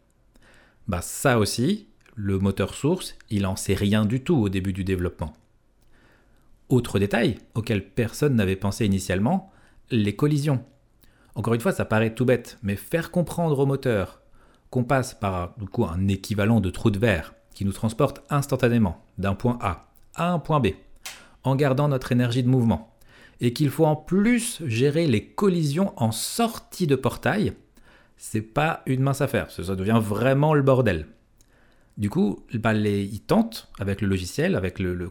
Bah 0.86 1.02
ça 1.02 1.38
aussi, 1.38 1.88
le 2.14 2.38
moteur 2.38 2.74
source, 2.74 3.16
il 3.30 3.46
en 3.46 3.56
sait 3.56 3.74
rien 3.74 4.04
du 4.04 4.22
tout 4.22 4.36
au 4.36 4.48
début 4.48 4.72
du 4.72 4.84
développement. 4.84 5.34
Autre 6.68 6.98
détail 6.98 7.38
auquel 7.54 7.88
personne 7.88 8.36
n'avait 8.36 8.56
pensé 8.56 8.84
initialement, 8.84 9.50
les 9.90 10.14
collisions. 10.14 10.64
Encore 11.34 11.54
une 11.54 11.60
fois, 11.60 11.72
ça 11.72 11.84
paraît 11.84 12.14
tout 12.14 12.24
bête, 12.24 12.58
mais 12.62 12.76
faire 12.76 13.10
comprendre 13.10 13.58
au 13.58 13.66
moteur 13.66 14.20
qu'on 14.70 14.84
passe 14.84 15.14
par 15.14 15.54
un 15.78 16.08
équivalent 16.08 16.60
de 16.60 16.70
trou 16.70 16.90
de 16.90 16.98
verre 16.98 17.34
qui 17.54 17.64
nous 17.64 17.72
transporte 17.72 18.22
instantanément 18.28 19.02
d'un 19.16 19.34
point 19.34 19.58
A 19.62 19.88
à 20.14 20.30
un 20.30 20.38
point 20.38 20.60
B 20.60 20.68
en 21.48 21.56
gardant 21.56 21.88
notre 21.88 22.12
énergie 22.12 22.42
de 22.42 22.48
mouvement. 22.48 22.94
Et 23.40 23.52
qu'il 23.52 23.70
faut 23.70 23.86
en 23.86 23.96
plus 23.96 24.60
gérer 24.66 25.06
les 25.06 25.24
collisions 25.24 25.92
en 25.96 26.12
sortie 26.12 26.86
de 26.86 26.96
portail, 26.96 27.52
c'est 28.16 28.42
pas 28.42 28.82
une 28.86 29.02
mince 29.02 29.20
affaire, 29.20 29.50
ça 29.50 29.76
devient 29.76 30.00
vraiment 30.02 30.54
le 30.54 30.62
bordel. 30.62 31.06
Du 31.96 32.10
coup, 32.10 32.44
bah, 32.54 32.72
les, 32.72 33.02
ils 33.02 33.20
tentent 33.20 33.68
avec 33.78 34.00
le 34.00 34.08
logiciel, 34.08 34.54
avec 34.54 34.78
le, 34.78 35.10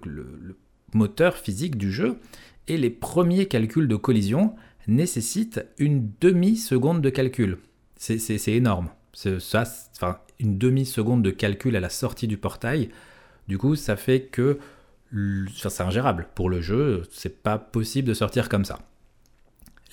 moteur 0.93 1.36
physique 1.38 1.78
du 1.78 1.91
jeu, 1.91 2.19
et 2.67 2.78
les 2.78 2.89
premiers 2.89 3.47
calculs 3.47 3.88
de 3.88 3.95
collision 3.95 4.56
nécessitent 4.88 5.65
une 5.78 6.10
demi-seconde 6.21 7.02
de 7.02 7.10
calcul. 7.10 7.58
C'est 7.97 8.47
énorme. 8.47 8.89
Ça, 9.13 9.63
une 10.39 10.58
demi-seconde 10.58 11.23
de 11.23 11.32
calcul 11.32 11.76
à 11.76 11.80
la 11.80 11.89
sortie 11.89 12.28
du 12.28 12.38
portail, 12.38 12.89
du 13.47 13.58
coup, 13.58 13.76
ça 13.76 13.95
fait 13.95 14.21
que 14.21 14.60
c'est 15.55 15.81
ingérable. 15.81 16.27
Pour 16.35 16.49
le 16.49 16.61
jeu, 16.61 17.03
c'est 17.11 17.41
pas 17.41 17.57
possible 17.57 18.07
de 18.07 18.13
sortir 18.13 18.49
comme 18.49 18.65
ça. 18.65 18.79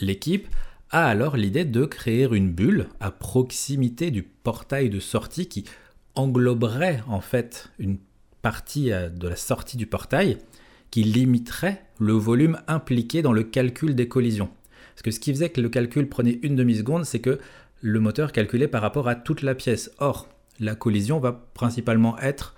L'équipe 0.00 0.48
a 0.90 1.07
alors 1.07 1.37
l'idée 1.37 1.64
de 1.64 1.85
créer 1.85 2.29
une 2.31 2.53
bulle 2.53 2.88
à 3.00 3.11
proximité 3.11 4.11
du 4.11 4.22
portail 4.22 4.90
de 4.90 5.00
sortie 5.00 5.48
qui 5.48 5.64
engloberait 6.14 7.03
en 7.09 7.20
fait 7.20 7.70
une 7.79 7.98
partie 8.42 8.92
euh, 8.92 9.09
de 9.09 9.29
la 9.29 9.37
sortie 9.37 9.77
du 9.77 9.87
portail 9.87 10.38
qui 10.90 11.03
limiterait 11.03 11.85
le 11.98 12.12
volume 12.12 12.61
impliqué 12.68 13.22
dans 13.22 13.33
le 13.33 13.42
calcul 13.42 13.94
des 13.94 14.07
collisions. 14.07 14.50
Parce 14.94 15.03
que 15.03 15.11
ce 15.11 15.18
qui 15.18 15.33
faisait 15.33 15.48
que 15.48 15.61
le 15.61 15.68
calcul 15.68 16.09
prenait 16.09 16.38
une 16.42 16.55
demi-seconde, 16.55 17.05
c'est 17.05 17.20
que 17.20 17.40
le 17.81 18.00
moteur 18.00 18.31
calculait 18.31 18.68
par 18.68 18.83
rapport 18.83 19.09
à 19.09 19.16
toute 19.16 19.42
la 19.42 19.57
pièce. 19.57 19.90
Or, 19.98 20.29
la 20.61 20.77
collision 20.77 21.18
va 21.18 21.33
principalement 21.33 22.16
être 22.18 22.54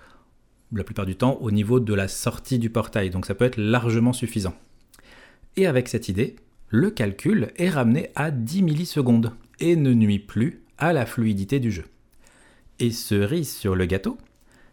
la 0.71 0.83
plupart 0.83 1.05
du 1.05 1.15
temps 1.15 1.37
au 1.41 1.51
niveau 1.51 1.79
de 1.79 1.93
la 1.93 2.07
sortie 2.07 2.59
du 2.59 2.69
portail, 2.69 3.09
donc 3.09 3.25
ça 3.25 3.35
peut 3.35 3.45
être 3.45 3.57
largement 3.57 4.13
suffisant. 4.13 4.55
Et 5.55 5.65
avec 5.65 5.87
cette 5.87 6.09
idée, 6.09 6.35
le 6.69 6.91
calcul 6.91 7.51
est 7.55 7.69
ramené 7.69 8.09
à 8.15 8.31
10 8.31 8.63
millisecondes 8.63 9.33
et 9.59 9.75
ne 9.75 9.93
nuit 9.93 10.19
plus 10.19 10.61
à 10.77 10.93
la 10.93 11.05
fluidité 11.05 11.59
du 11.59 11.71
jeu. 11.71 11.85
Et 12.79 12.91
cerise 12.91 13.55
sur 13.55 13.75
le 13.75 13.85
gâteau, 13.85 14.17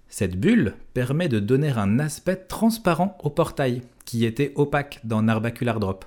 cette 0.08 0.38
bulle 0.38 0.74
permet 0.92 1.28
de 1.28 1.40
donner 1.40 1.70
un 1.70 1.98
aspect 1.98 2.36
transparent 2.36 3.16
au 3.22 3.30
portail, 3.30 3.82
qui 4.04 4.24
était 4.24 4.52
opaque 4.56 5.00
dans 5.04 5.22
Narbacular 5.22 5.80
Drop, 5.80 6.04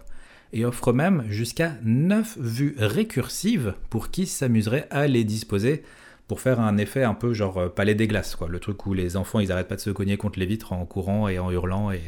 et 0.54 0.66
offre 0.66 0.94
même 0.94 1.26
jusqu'à 1.30 1.74
9 1.84 2.38
vues 2.40 2.76
récursives 2.78 3.74
pour 3.90 4.12
qui 4.12 4.26
s'amuserait 4.26 4.88
à 4.92 5.08
les 5.08 5.24
disposer 5.24 5.84
pour 6.28 6.42
faire 6.42 6.60
un 6.60 6.78
effet 6.78 7.04
un 7.04 7.14
peu 7.14 7.34
genre 7.34 7.58
euh, 7.58 7.70
palais 7.70 7.96
des 7.96 8.08
glaces, 8.08 8.36
quoi. 8.36 8.48
Le 8.48 8.60
truc 8.60 8.86
où 8.86 8.94
les 8.94 9.18
enfants 9.18 9.40
ils 9.40 9.52
arrêtent 9.52 9.68
pas 9.68 9.76
de 9.76 9.82
se 9.82 9.90
cogner 9.90 10.18
contre 10.18 10.40
les 10.40 10.46
vitres 10.46 10.74
en 10.74 10.86
courant 10.86 11.28
et 11.28 11.40
en 11.40 11.52
hurlant 11.52 11.92
et, 11.92 12.02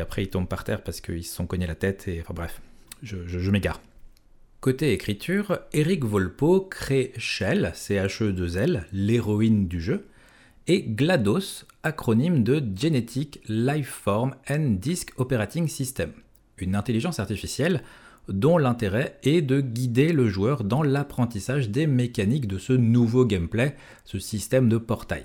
après 0.00 0.24
ils 0.24 0.28
tombent 0.28 0.48
par 0.48 0.64
terre 0.64 0.82
parce 0.82 1.00
qu'ils 1.00 1.24
se 1.24 1.32
sont 1.32 1.46
cognés 1.46 1.68
la 1.68 1.76
tête 1.76 2.08
et 2.08 2.20
enfin 2.20 2.34
bref, 2.34 2.60
je, 3.02 3.50
m'égare. 3.50 3.80
Côté 4.60 4.92
écriture, 4.92 5.60
Eric 5.72 6.04
Volpo 6.04 6.62
crée 6.62 7.12
Shell, 7.16 7.70
C-H-E-2-L, 7.74 8.86
l'héroïne 8.92 9.68
du 9.68 9.80
jeu, 9.80 10.08
et 10.66 10.82
GLaDOS, 10.82 11.66
acronyme 11.82 12.42
de 12.42 12.64
Genetic 12.74 13.40
Lifeform 13.46 14.34
and 14.48 14.78
Disk 14.80 15.12
Operating 15.16 15.68
System, 15.68 16.12
une 16.58 16.74
intelligence 16.74 17.20
artificielle 17.20 17.82
dont 18.28 18.58
l'intérêt 18.58 19.18
est 19.22 19.42
de 19.42 19.60
guider 19.60 20.12
le 20.12 20.28
joueur 20.28 20.64
dans 20.64 20.82
l'apprentissage 20.82 21.70
des 21.70 21.86
mécaniques 21.86 22.48
de 22.48 22.58
ce 22.58 22.72
nouveau 22.72 23.24
gameplay, 23.24 23.76
ce 24.04 24.18
système 24.18 24.68
de 24.68 24.78
portail. 24.78 25.24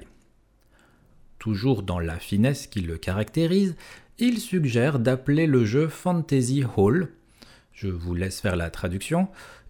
Toujours 1.37 1.83
dans 1.83 1.99
la 1.99 2.19
finesse 2.19 2.67
qui 2.67 2.81
le 2.81 2.97
caractérise, 2.97 3.75
il 4.17 4.39
suggère 4.39 4.99
d'appeler 4.99 5.47
le 5.47 5.63
jeu 5.63 5.87
Fantasy 5.87 6.63
Hall, 6.75 7.09
je 7.71 7.87
vous 7.87 8.13
laisse 8.13 8.41
faire 8.41 8.57
la 8.57 8.69
traduction, 8.69 9.29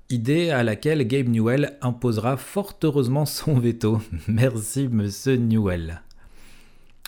idée 0.09 0.49
à 0.49 0.63
laquelle 0.63 1.05
Gabe 1.05 1.27
Newell 1.27 1.77
imposera 1.81 2.37
fort 2.37 2.79
heureusement 2.83 3.27
son 3.27 3.59
veto. 3.59 4.01
Merci 4.27 4.87
monsieur 4.87 5.35
Newell. 5.35 6.01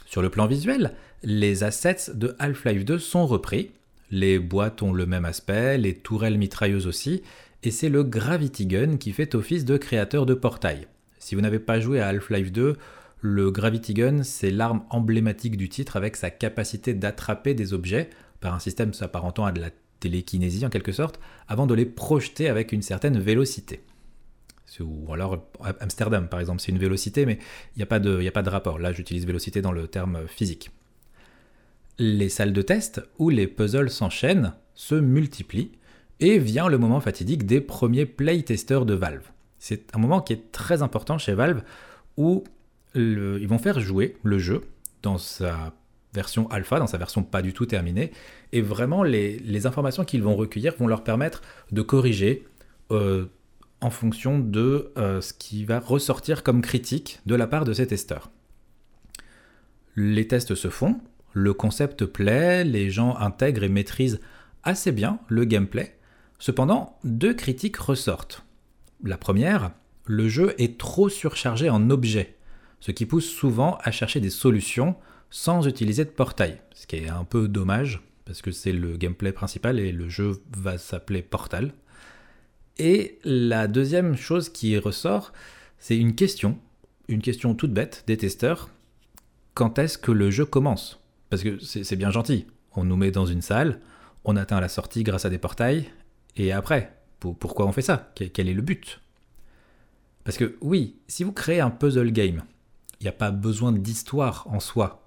Sur 0.05 0.21
le 0.21 0.29
plan 0.29 0.45
visuel, 0.45 0.93
les 1.23 1.63
assets 1.63 2.13
de 2.13 2.35
Half-Life 2.37 2.85
2 2.85 2.99
sont 2.99 3.25
repris, 3.25 3.71
les 4.11 4.39
boîtes 4.39 4.81
ont 4.81 4.93
le 4.93 5.05
même 5.05 5.25
aspect, 5.25 5.77
les 5.77 5.95
tourelles 5.95 6.37
mitrailleuses 6.37 6.87
aussi, 6.87 7.23
et 7.63 7.71
c'est 7.71 7.89
le 7.89 8.03
Gravity 8.03 8.65
Gun 8.65 8.97
qui 8.97 9.13
fait 9.13 9.35
office 9.35 9.65
de 9.65 9.77
créateur 9.77 10.25
de 10.25 10.33
portail. 10.33 10.87
Si 11.19 11.35
vous 11.35 11.41
n'avez 11.41 11.59
pas 11.59 11.79
joué 11.79 12.01
à 12.01 12.07
Half-Life 12.07 12.51
2, 12.51 12.75
le 13.21 13.51
Gravity 13.51 13.93
Gun, 13.93 14.23
c'est 14.23 14.51
l'arme 14.51 14.83
emblématique 14.89 15.55
du 15.55 15.69
titre 15.69 15.95
avec 15.95 16.15
sa 16.15 16.29
capacité 16.29 16.93
d'attraper 16.93 17.53
des 17.53 17.73
objets 17.73 18.09
par 18.39 18.53
un 18.53 18.59
système 18.59 18.93
s'apparentant 18.93 19.45
à 19.45 19.51
de 19.51 19.61
la 19.61 19.69
télékinésie 19.99 20.65
en 20.65 20.69
quelque 20.69 20.91
sorte, 20.91 21.19
avant 21.47 21.67
de 21.67 21.75
les 21.75 21.85
projeter 21.85 22.49
avec 22.49 22.71
une 22.71 22.81
certaine 22.81 23.19
vélocité. 23.19 23.81
Ou 24.79 25.13
alors 25.13 25.51
Amsterdam 25.79 26.27
par 26.27 26.39
exemple, 26.39 26.61
c'est 26.61 26.71
une 26.71 26.79
vélocité, 26.79 27.25
mais 27.25 27.37
il 27.75 27.79
n'y 27.79 27.83
a, 27.83 27.85
a 27.85 28.31
pas 28.31 28.43
de 28.43 28.49
rapport. 28.49 28.79
Là, 28.79 28.91
j'utilise 28.93 29.27
vélocité 29.27 29.61
dans 29.61 29.73
le 29.73 29.87
terme 29.87 30.27
physique 30.27 30.71
les 31.99 32.29
salles 32.29 32.53
de 32.53 32.61
test 32.61 33.01
où 33.19 33.29
les 33.29 33.47
puzzles 33.47 33.89
s'enchaînent 33.89 34.53
se 34.73 34.95
multiplient 34.95 35.71
et 36.19 36.37
vient 36.37 36.67
le 36.67 36.77
moment 36.77 36.99
fatidique 36.99 37.45
des 37.45 37.61
premiers 37.61 38.05
playtesters 38.05 38.85
de 38.85 38.93
Valve. 38.93 39.31
C'est 39.59 39.95
un 39.95 39.99
moment 39.99 40.21
qui 40.21 40.33
est 40.33 40.51
très 40.51 40.81
important 40.81 41.17
chez 41.17 41.33
Valve 41.33 41.61
où 42.17 42.43
ils 42.95 43.47
vont 43.47 43.57
faire 43.57 43.79
jouer 43.79 44.17
le 44.23 44.37
jeu 44.37 44.61
dans 45.01 45.17
sa 45.17 45.73
version 46.13 46.49
alpha, 46.49 46.79
dans 46.79 46.87
sa 46.87 46.97
version 46.97 47.23
pas 47.23 47.41
du 47.41 47.53
tout 47.53 47.65
terminée, 47.65 48.11
et 48.51 48.61
vraiment 48.61 49.03
les, 49.03 49.65
informations 49.65 50.03
qu'ils 50.03 50.23
vont 50.23 50.35
recueillir 50.35 50.73
vont 50.77 50.87
leur 50.87 51.03
permettre 51.03 51.41
de 51.71 51.81
corriger 51.81 52.45
euh, 52.91 53.25
en 53.79 53.89
fonction 53.89 54.39
de 54.39 54.91
euh, 54.97 55.21
ce 55.21 55.33
qui 55.33 55.63
va 55.65 55.79
ressortir 55.79 56.43
comme 56.43 56.61
critique 56.61 57.19
de 57.25 57.35
la 57.35 57.47
part 57.47 57.65
de 57.65 57.73
ces 57.73 57.87
testeurs. 57.87 58.29
Les 59.95 60.27
tests 60.27 60.55
se 60.55 60.69
font, 60.69 60.99
le 61.33 61.53
concept 61.53 62.05
plaît, 62.05 62.63
les 62.63 62.89
gens 62.89 63.15
intègrent 63.17 63.63
et 63.63 63.69
maîtrisent 63.69 64.19
assez 64.63 64.91
bien 64.91 65.19
le 65.27 65.45
gameplay. 65.45 65.97
Cependant, 66.39 66.97
deux 67.03 67.33
critiques 67.33 67.77
ressortent. 67.77 68.43
La 69.03 69.17
première, 69.17 69.71
le 70.05 70.27
jeu 70.27 70.53
est 70.57 70.77
trop 70.77 71.09
surchargé 71.09 71.69
en 71.69 71.89
objets, 71.89 72.35
ce 72.79 72.91
qui 72.91 73.05
pousse 73.05 73.29
souvent 73.29 73.77
à 73.83 73.91
chercher 73.91 74.19
des 74.19 74.29
solutions 74.29 74.95
sans 75.29 75.67
utiliser 75.67 76.03
de 76.03 76.09
portail, 76.09 76.59
ce 76.73 76.87
qui 76.87 76.97
est 76.97 77.09
un 77.09 77.23
peu 77.23 77.47
dommage, 77.47 78.01
parce 78.25 78.41
que 78.41 78.51
c'est 78.51 78.73
le 78.73 78.97
gameplay 78.97 79.31
principal 79.31 79.79
et 79.79 79.91
le 79.91 80.09
jeu 80.09 80.41
va 80.55 80.77
s'appeler 80.77 81.21
Portal. 81.21 81.73
Et 82.77 83.19
la 83.23 83.67
deuxième 83.67 84.15
chose 84.15 84.49
qui 84.49 84.77
ressort, 84.77 85.33
c'est 85.79 85.97
une 85.97 86.15
question, 86.15 86.57
une 87.07 87.21
question 87.21 87.55
toute 87.55 87.73
bête 87.73 88.03
des 88.07 88.17
testeurs. 88.17 88.69
Quand 89.53 89.79
est-ce 89.79 89.97
que 89.97 90.11
le 90.11 90.31
jeu 90.31 90.45
commence? 90.45 91.00
Parce 91.31 91.43
que 91.43 91.57
c'est 91.59 91.95
bien 91.95 92.11
gentil. 92.11 92.45
On 92.75 92.83
nous 92.83 92.97
met 92.97 93.09
dans 93.09 93.25
une 93.25 93.41
salle, 93.41 93.79
on 94.25 94.35
atteint 94.35 94.59
la 94.59 94.67
sortie 94.67 95.03
grâce 95.03 95.25
à 95.25 95.29
des 95.29 95.37
portails, 95.37 95.89
et 96.35 96.51
après, 96.51 96.93
pourquoi 97.19 97.65
on 97.65 97.71
fait 97.71 97.81
ça? 97.81 98.11
Quel 98.15 98.49
est 98.49 98.53
le 98.53 98.61
but? 98.61 98.99
Parce 100.25 100.37
que 100.37 100.57
oui, 100.61 100.97
si 101.07 101.23
vous 101.23 101.31
créez 101.31 101.61
un 101.61 101.69
puzzle 101.69 102.11
game, 102.11 102.43
il 102.99 103.03
n'y 103.03 103.09
a 103.09 103.13
pas 103.13 103.31
besoin 103.31 103.71
d'histoire 103.71 104.45
en 104.49 104.59
soi. 104.59 105.05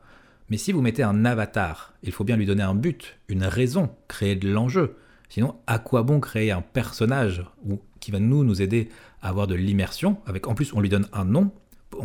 Mais 0.48 0.56
si 0.56 0.72
vous 0.72 0.80
mettez 0.80 1.02
un 1.02 1.26
avatar, 1.26 1.92
il 2.02 2.12
faut 2.12 2.24
bien 2.24 2.36
lui 2.36 2.46
donner 2.46 2.62
un 2.62 2.74
but, 2.74 3.18
une 3.28 3.44
raison, 3.44 3.94
créer 4.08 4.34
de 4.34 4.48
l'enjeu. 4.48 4.96
Sinon, 5.28 5.56
à 5.66 5.78
quoi 5.78 6.02
bon 6.02 6.20
créer 6.20 6.52
un 6.52 6.62
personnage 6.62 7.44
qui 8.00 8.10
va 8.10 8.18
nous 8.18 8.44
nous 8.44 8.62
aider 8.62 8.88
à 9.20 9.28
avoir 9.28 9.46
de 9.46 9.54
l'immersion 9.54 10.18
avec 10.26 10.46
en 10.46 10.54
plus 10.54 10.72
on 10.72 10.80
lui 10.80 10.88
donne 10.88 11.08
un 11.12 11.26
nom, 11.26 11.52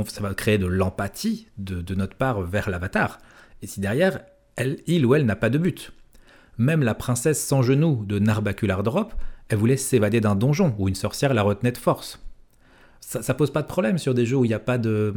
ça 0.08 0.22
va 0.22 0.34
créer 0.34 0.58
de 0.58 0.68
l'empathie 0.68 1.48
de, 1.58 1.82
de, 1.82 1.96
notre 1.96 2.16
part 2.16 2.42
vers 2.42 2.70
l'avatar 2.70 3.20
et 3.62 3.67
si 3.67 3.80
derrière, 3.80 4.22
elle, 4.56 4.80
il 4.88 5.06
ou 5.06 5.15
elle 5.15 5.26
n'a 5.26 5.36
pas 5.36 5.50
de 5.50 5.58
but. 5.58 5.91
Même 6.58 6.84
la 6.84 6.95
princesse 6.95 7.43
sans 7.43 7.62
genoux 7.62 8.04
de 8.06 8.19
Narbacular 8.19 8.84
Drop, 8.84 9.13
elle 9.50 9.58
voulait 9.58 9.78
s'évader 9.78 10.22
d'un 10.22 10.36
donjon 10.36 10.76
où 10.78 10.88
une 10.88 10.95
sorcière 10.95 11.34
la 11.34 11.41
retenait 11.41 11.72
de 11.72 11.78
force. 11.78 12.22
Ça, 13.00 13.22
ça 13.22 13.34
pose 13.34 13.52
pas 13.52 13.62
de 13.62 13.67
problème 13.67 13.98
sur 13.98 14.13
des 14.13 14.26
jeux 14.26 14.38
où 14.38 14.45
il 14.45 14.50
n'y 14.50 14.54
a 14.54 14.60
pas 14.60 14.78
de 14.78 15.13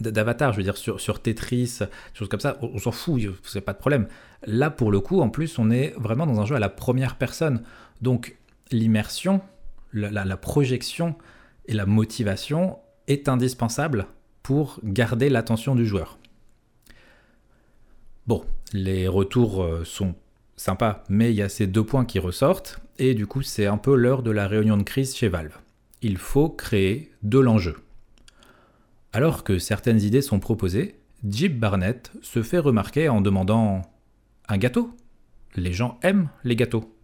d'avatar, 0.00 0.52
je 0.52 0.56
veux 0.56 0.64
dire 0.64 0.76
sur, 0.76 1.00
sur 1.00 1.22
Tetris, 1.22 1.78
choses 2.14 2.28
comme 2.28 2.40
ça, 2.40 2.58
on, 2.62 2.78
s'en 2.78 2.90
fout, 2.90 3.22
c'est 3.44 3.60
pas 3.60 3.74
de 3.74 3.78
problème. 3.78 4.08
Là 4.44 4.68
pour 4.68 4.90
le 4.90 4.98
coup, 4.98 5.20
en 5.20 5.28
plus, 5.28 5.56
on 5.56 5.70
est 5.70 5.94
vraiment 5.96 6.26
dans 6.26 6.40
un 6.40 6.44
jeu 6.44 6.56
à 6.56 6.58
la 6.58 6.68
première 6.68 7.14
personne, 7.14 7.62
donc 8.00 8.36
l'immersion, 8.72 9.40
la 9.92 10.36
projection 10.36 11.14
et 11.66 11.74
la 11.74 11.86
motivation 11.86 12.78
est 13.06 13.28
indispensable 13.28 14.06
pour 14.42 14.80
garder 14.82 15.28
l'attention 15.28 15.76
du 15.76 15.86
joueur. 15.86 16.18
Bon, 18.26 18.42
les 18.72 19.06
retours 19.06 19.62
euh, 19.62 19.84
sont 19.84 20.14
sympas, 20.56 21.04
mais 21.10 21.30
il 21.30 21.36
y 21.36 21.42
a 21.42 21.50
ces 21.50 21.66
deux 21.66 21.84
points 21.84 22.06
qui 22.06 22.18
ressortent, 22.18 22.80
et 22.98 23.12
du 23.12 23.26
coup 23.26 23.42
c'est 23.42 23.66
un 23.66 23.76
peu 23.76 23.94
l'heure 23.94 24.22
de 24.22 24.30
la 24.30 24.48
réunion 24.48 24.78
de 24.78 24.82
crise 24.82 25.14
chez 25.14 25.28
Valve. 25.28 25.58
Il 26.00 26.16
faut 26.16 26.48
créer 26.48 27.10
de 27.22 27.38
l'enjeu. 27.38 27.76
Alors 29.12 29.44
que 29.44 29.58
certaines 29.58 30.00
idées 30.00 30.22
sont 30.22 30.40
proposées, 30.40 30.98
Jeep 31.28 31.58
Barnett 31.58 32.12
se 32.22 32.42
fait 32.42 32.58
remarquer 32.58 33.10
en 33.10 33.20
demandant 33.20 33.82
un 34.48 34.56
gâteau? 34.56 34.96
Les 35.54 35.74
gens 35.74 35.98
aiment 36.02 36.30
les 36.44 36.56
gâteaux. 36.56 36.96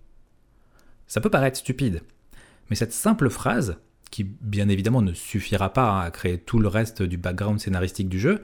Ça 1.06 1.20
peut 1.20 1.30
paraître 1.30 1.58
stupide, 1.58 2.02
mais 2.70 2.76
cette 2.76 2.92
simple 2.94 3.28
phrase, 3.28 3.76
qui 4.10 4.24
bien 4.24 4.70
évidemment 4.70 5.02
ne 5.02 5.12
suffira 5.12 5.72
pas 5.72 6.02
à 6.02 6.10
créer 6.10 6.38
tout 6.38 6.58
le 6.58 6.68
reste 6.68 7.02
du 7.02 7.18
background 7.18 7.60
scénaristique 7.60 8.08
du 8.08 8.18
jeu, 8.18 8.42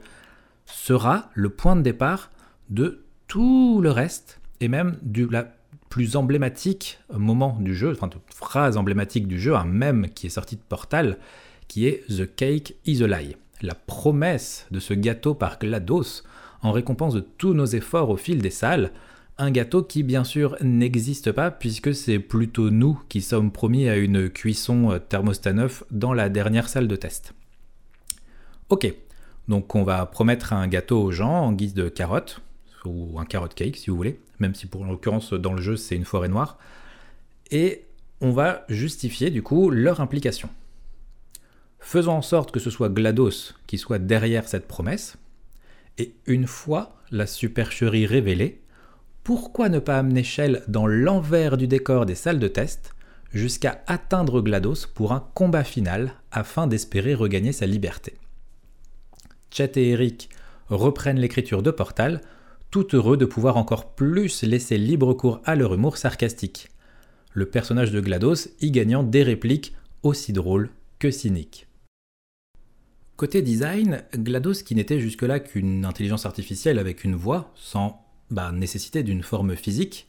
sera 0.67 1.31
le 1.33 1.49
point 1.49 1.75
de 1.75 1.81
départ 1.81 2.29
de 2.69 3.03
tout 3.27 3.79
le 3.81 3.91
reste, 3.91 4.39
et 4.61 4.67
même 4.67 4.97
du 5.01 5.27
la 5.27 5.53
plus 5.89 6.15
emblématique 6.15 6.99
moment 7.13 7.57
du 7.59 7.75
jeu, 7.75 7.91
enfin, 7.91 8.09
phrase 8.33 8.77
emblématique 8.77 9.27
du 9.27 9.39
jeu, 9.39 9.55
un 9.55 9.65
mème 9.65 10.07
qui 10.13 10.27
est 10.27 10.31
sorti 10.31 10.55
de 10.55 10.61
Portal, 10.61 11.17
qui 11.67 11.87
est 11.87 12.05
The 12.07 12.35
Cake 12.35 12.75
is 12.85 13.03
a 13.03 13.07
Lie. 13.07 13.35
La 13.61 13.75
promesse 13.75 14.67
de 14.71 14.79
ce 14.79 14.93
gâteau 14.93 15.33
par 15.33 15.59
GLaDOS 15.59 16.23
en 16.61 16.71
récompense 16.71 17.13
de 17.13 17.19
tous 17.21 17.53
nos 17.53 17.65
efforts 17.65 18.09
au 18.09 18.17
fil 18.17 18.41
des 18.41 18.49
salles, 18.49 18.91
un 19.37 19.51
gâteau 19.51 19.83
qui 19.83 20.03
bien 20.03 20.23
sûr 20.23 20.55
n'existe 20.61 21.31
pas 21.31 21.51
puisque 21.51 21.93
c'est 21.93 22.19
plutôt 22.19 22.69
nous 22.69 22.99
qui 23.09 23.21
sommes 23.21 23.51
promis 23.51 23.87
à 23.87 23.95
une 23.95 24.29
cuisson 24.29 24.91
euh, 24.91 24.99
thermostat 24.99 25.53
neuf 25.53 25.83
dans 25.91 26.13
la 26.13 26.29
dernière 26.29 26.69
salle 26.69 26.87
de 26.87 26.95
test. 26.95 27.33
Ok, 28.69 28.91
donc 29.47 29.75
on 29.75 29.83
va 29.83 30.05
promettre 30.05 30.53
un 30.53 30.67
gâteau 30.67 31.01
aux 31.01 31.11
gens 31.11 31.45
en 31.45 31.53
guise 31.53 31.73
de 31.73 31.87
carotte, 31.87 32.41
ou 32.87 33.19
un 33.19 33.25
carrot 33.25 33.47
cake 33.47 33.77
si 33.77 33.89
vous 33.89 33.97
voulez, 33.97 34.19
même 34.39 34.55
si 34.55 34.65
pour 34.65 34.85
l'occurrence 34.85 35.33
dans 35.33 35.53
le 35.53 35.61
jeu 35.61 35.75
c'est 35.75 35.95
une 35.95 36.05
forêt 36.05 36.29
noire. 36.29 36.57
Et 37.51 37.85
on 38.21 38.31
va 38.31 38.65
justifier 38.69 39.29
du 39.29 39.43
coup 39.43 39.69
leur 39.69 40.01
implication. 40.01 40.49
Faisons 41.79 42.13
en 42.13 42.21
sorte 42.21 42.51
que 42.51 42.59
ce 42.59 42.69
soit 42.69 42.89
GLaDOS 42.89 43.53
qui 43.67 43.77
soit 43.77 43.99
derrière 43.99 44.47
cette 44.47 44.67
promesse, 44.67 45.17
Et 45.97 46.13
une 46.25 46.47
fois 46.47 46.95
la 47.11 47.25
supercherie 47.25 48.05
révélée, 48.05 48.61
pourquoi 49.23 49.69
ne 49.69 49.79
pas 49.79 49.97
amener 49.97 50.23
Shell 50.23 50.63
dans 50.67 50.87
l'envers 50.87 51.57
du 51.57 51.67
décor 51.67 52.05
des 52.05 52.15
salles 52.15 52.39
de 52.39 52.47
test 52.47 52.93
jusqu'à 53.33 53.83
atteindre 53.87 54.41
GLaDOS 54.41 54.87
pour 54.93 55.11
un 55.11 55.27
combat 55.33 55.63
final 55.63 56.13
afin 56.31 56.67
d'espérer 56.67 57.13
regagner 57.13 57.51
sa 57.51 57.65
liberté? 57.65 58.13
Chet 59.49 59.71
et 59.75 59.89
Eric 59.89 60.29
reprennent 60.69 61.19
l'écriture 61.19 61.63
de 61.63 61.71
Portal, 61.71 62.21
heureux 62.93 63.17
de 63.17 63.25
pouvoir 63.25 63.57
encore 63.57 63.93
plus 63.95 64.43
laisser 64.43 64.77
libre 64.77 65.13
cours 65.13 65.41
à 65.45 65.55
leur 65.55 65.73
humour 65.73 65.97
sarcastique. 65.97 66.69
Le 67.33 67.45
personnage 67.45 67.91
de 67.91 68.01
GLaDOS 68.01 68.49
y 68.61 68.71
gagnant 68.71 69.03
des 69.03 69.23
répliques 69.23 69.73
aussi 70.03 70.33
drôles 70.33 70.69
que 70.99 71.11
cyniques. 71.11 71.67
Côté 73.15 73.41
design, 73.41 74.03
GLaDOS, 74.15 74.63
qui 74.63 74.75
n'était 74.75 74.99
jusque-là 74.99 75.39
qu'une 75.39 75.85
intelligence 75.85 76.25
artificielle 76.25 76.77
avec 76.77 77.03
une 77.03 77.15
voix, 77.15 77.51
sans 77.55 78.05
bah, 78.29 78.51
nécessité 78.51 79.03
d'une 79.03 79.23
forme 79.23 79.55
physique, 79.55 80.07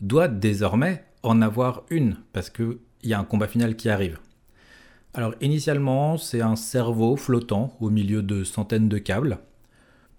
doit 0.00 0.28
désormais 0.28 1.04
en 1.22 1.42
avoir 1.42 1.84
une, 1.90 2.16
parce 2.32 2.50
qu'il 2.50 2.78
y 3.02 3.12
a 3.12 3.18
un 3.18 3.24
combat 3.24 3.48
final 3.48 3.76
qui 3.76 3.88
arrive. 3.88 4.18
Alors 5.14 5.34
initialement, 5.40 6.16
c'est 6.16 6.42
un 6.42 6.56
cerveau 6.56 7.16
flottant 7.16 7.76
au 7.80 7.90
milieu 7.90 8.22
de 8.22 8.44
centaines 8.44 8.88
de 8.88 8.98
câbles, 8.98 9.38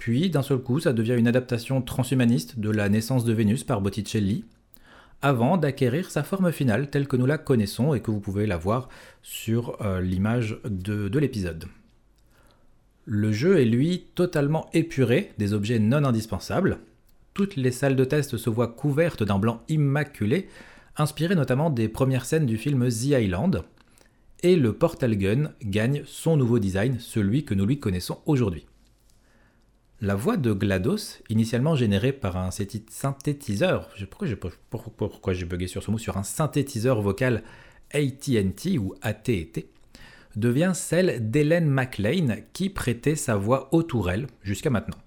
puis 0.06 0.30
d'un 0.30 0.44
seul 0.44 0.60
coup, 0.60 0.80
ça 0.80 0.94
devient 0.94 1.16
une 1.18 1.28
adaptation 1.28 1.82
transhumaniste 1.82 2.60
de 2.60 2.70
la 2.70 2.90
naissance 2.90 3.26
de 3.26 3.34
Vénus 3.34 3.64
par 3.64 3.82
Botticelli, 3.82 4.46
avant 5.24 5.58
d'acquérir 5.58 6.12
sa 6.12 6.22
forme 6.22 6.52
finale 6.52 6.92
telle 6.92 7.08
que 7.08 7.18
nous 7.18 7.26
la 7.26 7.40
connaissons 7.40 7.96
et 7.96 8.02
que 8.02 8.12
vous 8.12 8.20
pouvez 8.20 8.46
la 8.46 8.56
voir 8.56 8.88
sur 9.24 9.82
euh, 9.82 10.02
l'image 10.02 10.60
de 10.64 11.18
l'épisode. 11.18 11.66
Le 13.06 13.32
jeu 13.32 13.60
est 13.60 13.66
lui 13.66 14.06
totalement 14.14 14.70
épuré 14.74 15.32
des 15.40 15.54
objets 15.54 15.80
non 15.80 16.04
indispensables, 16.04 16.78
toutes 17.34 17.56
les 17.56 17.72
salles 17.72 17.96
de 17.96 18.06
test 18.06 18.38
se 18.38 18.50
voient 18.52 18.68
couvertes 18.68 19.24
d'un 19.24 19.40
blanc 19.40 19.64
immaculé, 19.70 20.50
inspiré 20.98 21.34
notamment 21.34 21.72
des 21.72 21.90
premières 21.90 22.26
scènes 22.26 22.46
du 22.46 22.58
film 22.58 22.88
The 22.88 23.06
Island, 23.24 23.64
et 24.44 24.56
le 24.56 24.74
Portal 24.74 25.18
Gun 25.18 25.50
gagne 25.64 26.04
son 26.06 26.38
nouveau 26.38 26.60
design, 26.60 26.98
celui 27.00 27.44
que 27.44 27.56
nous 27.56 27.66
lui 27.66 27.80
connaissons 27.80 28.20
aujourd'hui. 28.28 28.68
La 30.02 30.16
voix 30.16 30.36
de 30.36 30.52
GLaDOS, 30.52 31.22
initialement 31.30 31.78
générée 31.78 32.12
par 32.12 32.36
un 32.36 32.50
synthétiseur, 32.52 33.90
pourquoi 34.70 35.34
j'ai, 35.34 35.46
bugué 35.46 35.68
sur 35.68 35.84
ce 35.84 35.90
mot, 35.90 35.98
sur 35.98 36.18
un 36.18 36.24
synthétiseur 36.24 37.02
vocal 37.02 37.44
AT&T 37.94 38.78
ou 38.78 38.94
AT&T, 39.02 39.70
devient 40.36 40.74
celle 40.76 41.32
d'Hélène 41.32 41.70
McLean 41.70 42.36
qui 42.52 42.70
prêtait 42.70 43.16
sa 43.16 43.38
voix 43.38 43.74
aux 43.74 43.84
tourelles 43.84 44.28
jusqu'à 44.44 44.70
maintenant. 44.70 44.98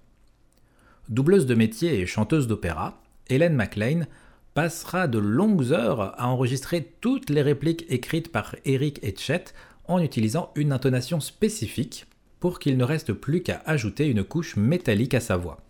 Doubleuse 1.07 1.45
de 1.45 1.53
métier 1.53 1.99
et 1.99 2.07
chanteuse 2.07 2.47
d'opéra, 2.47 2.99
Hélène 3.27 3.55
McLean 3.55 4.07
passera 4.55 5.07
de 5.07 5.19
longues 5.19 5.71
heures 5.71 6.19
à 6.19 6.27
enregistrer 6.27 6.95
toutes 6.99 7.29
les 7.29 7.43
répliques 7.43 7.85
écrites 7.89 8.31
par 8.31 8.55
Eric 8.65 8.99
et 9.03 9.15
Chet 9.15 9.53
en 9.87 9.99
utilisant 9.99 10.51
une 10.55 10.71
intonation 10.71 11.19
spécifique 11.19 12.07
pour 12.39 12.59
qu'il 12.59 12.77
ne 12.77 12.83
reste 12.83 13.13
plus 13.13 13.43
qu'à 13.43 13.61
ajouter 13.65 14.07
une 14.07 14.23
couche 14.23 14.55
métallique 14.55 15.13
à 15.13 15.19
sa 15.19 15.37
voix. 15.37 15.61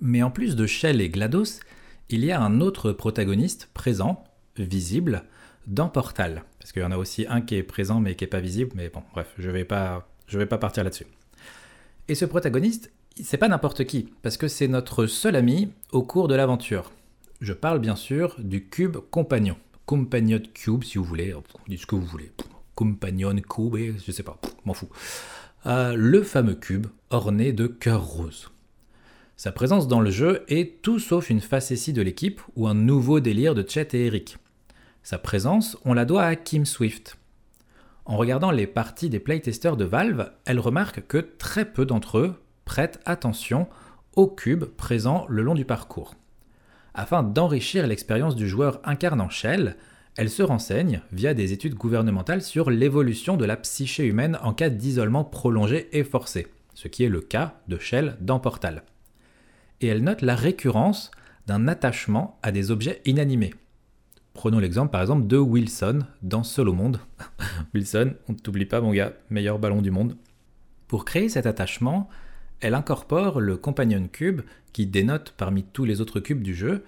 Mais 0.00 0.22
en 0.22 0.30
plus 0.30 0.56
de 0.56 0.66
Shell 0.66 1.00
et 1.00 1.08
GLaDOS, 1.08 1.60
il 2.10 2.24
y 2.24 2.32
a 2.32 2.40
un 2.40 2.60
autre 2.60 2.92
protagoniste 2.92 3.70
présent, 3.74 4.24
visible, 4.56 5.24
dans 5.66 5.88
Portal. 5.88 6.44
Parce 6.58 6.72
qu'il 6.72 6.82
y 6.82 6.84
en 6.84 6.92
a 6.92 6.98
aussi 6.98 7.26
un 7.28 7.40
qui 7.40 7.56
est 7.56 7.62
présent 7.62 8.00
mais 8.00 8.14
qui 8.14 8.24
n'est 8.24 8.28
pas 8.28 8.40
visible, 8.40 8.72
mais 8.74 8.88
bon, 8.88 9.02
bref, 9.12 9.32
je 9.38 9.48
ne 9.48 9.52
vais, 9.52 9.64
pas, 9.64 10.08
je 10.26 10.38
vais 10.38 10.46
pas 10.46 10.58
partir 10.58 10.84
là-dessus. 10.84 11.06
Et 12.08 12.14
ce 12.14 12.24
protagoniste, 12.24 12.92
c'est 13.22 13.38
pas 13.38 13.48
n'importe 13.48 13.84
qui, 13.84 14.08
parce 14.22 14.36
que 14.36 14.48
c'est 14.48 14.68
notre 14.68 15.06
seul 15.06 15.36
ami 15.36 15.70
au 15.92 16.02
cours 16.02 16.28
de 16.28 16.34
l'aventure. 16.34 16.90
Je 17.40 17.52
parle 17.52 17.78
bien 17.78 17.96
sûr 17.96 18.36
du 18.38 18.68
cube 18.68 18.96
compagnon. 19.10 19.56
Compagnon 19.86 20.40
cube, 20.52 20.84
si 20.84 20.98
vous 20.98 21.04
voulez, 21.04 21.34
dites 21.68 21.80
ce 21.80 21.86
que 21.86 21.94
vous 21.94 22.04
voulez. 22.04 22.32
Compagnon 22.74 23.36
cube, 23.36 23.96
je 24.04 24.12
sais 24.12 24.22
pas, 24.22 24.38
m'en 24.64 24.74
fous. 24.74 24.88
Le 25.66 26.22
fameux 26.22 26.56
cube 26.56 26.88
orné 27.08 27.54
de 27.54 27.66
cœurs 27.66 28.04
roses. 28.04 28.50
Sa 29.36 29.50
présence 29.50 29.88
dans 29.88 30.00
le 30.00 30.10
jeu 30.10 30.44
est 30.48 30.82
tout 30.82 30.98
sauf 30.98 31.30
une 31.30 31.40
facétie 31.40 31.94
de 31.94 32.02
l'équipe 32.02 32.42
ou 32.54 32.68
un 32.68 32.74
nouveau 32.74 33.18
délire 33.18 33.54
de 33.54 33.64
Chet 33.66 33.88
et 33.94 34.04
Eric. 34.04 34.36
Sa 35.02 35.16
présence, 35.16 35.78
on 35.86 35.94
la 35.94 36.04
doit 36.04 36.24
à 36.24 36.36
Kim 36.36 36.66
Swift. 36.66 37.16
En 38.04 38.18
regardant 38.18 38.50
les 38.50 38.66
parties 38.66 39.08
des 39.08 39.20
playtesters 39.20 39.78
de 39.78 39.86
Valve, 39.86 40.32
elle 40.44 40.60
remarque 40.60 41.06
que 41.06 41.16
très 41.16 41.64
peu 41.64 41.86
d'entre 41.86 42.18
eux 42.18 42.34
prête 42.66 43.00
attention 43.06 43.66
aux 44.16 44.28
cubes 44.28 44.64
présents 44.64 45.24
le 45.30 45.42
long 45.42 45.54
du 45.54 45.64
parcours. 45.64 46.14
Afin 46.92 47.22
d'enrichir 47.22 47.86
l'expérience 47.86 48.36
du 48.36 48.48
joueur 48.50 48.80
incarnant 48.84 49.30
Shell, 49.30 49.76
elle 50.16 50.30
se 50.30 50.42
renseigne 50.42 51.00
via 51.12 51.34
des 51.34 51.52
études 51.52 51.74
gouvernementales 51.74 52.42
sur 52.42 52.70
l'évolution 52.70 53.36
de 53.36 53.44
la 53.44 53.56
psyché 53.56 54.06
humaine 54.06 54.38
en 54.42 54.52
cas 54.52 54.70
d'isolement 54.70 55.24
prolongé 55.24 55.88
et 55.92 56.04
forcé, 56.04 56.46
ce 56.74 56.86
qui 56.86 57.04
est 57.04 57.08
le 57.08 57.20
cas 57.20 57.60
de 57.66 57.78
Shell 57.78 58.16
dans 58.20 58.38
Portal. 58.38 58.84
Et 59.80 59.88
elle 59.88 60.04
note 60.04 60.22
la 60.22 60.36
récurrence 60.36 61.10
d'un 61.46 61.66
attachement 61.66 62.38
à 62.42 62.52
des 62.52 62.70
objets 62.70 63.02
inanimés. 63.04 63.54
Prenons 64.34 64.60
l'exemple 64.60 64.92
par 64.92 65.00
exemple 65.00 65.26
de 65.26 65.36
Wilson 65.36 66.00
dans 66.22 66.44
Seul 66.44 66.68
au 66.68 66.72
monde. 66.72 67.00
Wilson, 67.74 68.14
on 68.28 68.32
ne 68.32 68.38
t'oublie 68.38 68.66
pas 68.66 68.80
mon 68.80 68.92
gars, 68.92 69.12
meilleur 69.30 69.58
ballon 69.58 69.82
du 69.82 69.90
monde. 69.90 70.16
Pour 70.86 71.04
créer 71.04 71.28
cet 71.28 71.46
attachement, 71.46 72.08
elle 72.60 72.74
incorpore 72.74 73.40
le 73.40 73.56
Companion 73.56 74.08
Cube, 74.10 74.42
qui 74.72 74.86
dénote 74.86 75.34
parmi 75.36 75.64
tous 75.64 75.84
les 75.84 76.00
autres 76.00 76.20
cubes 76.20 76.42
du 76.42 76.54
jeu, 76.54 76.84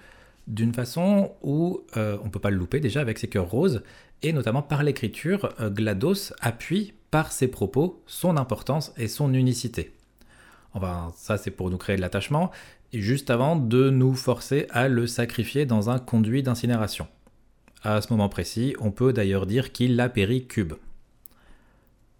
d'une 0.46 0.72
façon 0.72 1.32
où 1.42 1.82
euh, 1.96 2.18
on 2.22 2.26
ne 2.26 2.30
peut 2.30 2.38
pas 2.38 2.50
le 2.50 2.56
louper 2.56 2.80
déjà 2.80 3.00
avec 3.00 3.18
ses 3.18 3.28
cœurs 3.28 3.50
roses, 3.50 3.82
et 4.22 4.32
notamment 4.32 4.62
par 4.62 4.82
l'écriture, 4.82 5.52
euh, 5.60 5.70
GLaDOS 5.70 6.32
appuie 6.40 6.94
par 7.10 7.32
ses 7.32 7.48
propos 7.48 8.02
son 8.06 8.36
importance 8.36 8.92
et 8.96 9.08
son 9.08 9.34
unicité. 9.34 9.92
Enfin, 10.74 11.12
ça 11.16 11.36
c'est 11.36 11.50
pour 11.50 11.70
nous 11.70 11.78
créer 11.78 11.96
de 11.96 12.00
l'attachement, 12.00 12.50
et 12.92 13.00
juste 13.00 13.30
avant 13.30 13.56
de 13.56 13.90
nous 13.90 14.14
forcer 14.14 14.66
à 14.70 14.88
le 14.88 15.06
sacrifier 15.06 15.66
dans 15.66 15.90
un 15.90 15.98
conduit 15.98 16.42
d'incinération. 16.42 17.08
À 17.82 18.00
ce 18.00 18.12
moment 18.12 18.28
précis, 18.28 18.74
on 18.80 18.90
peut 18.90 19.12
d'ailleurs 19.12 19.46
dire 19.46 19.72
qu'il 19.72 19.98
a 20.00 20.08
péri 20.08 20.46
cube. 20.46 20.74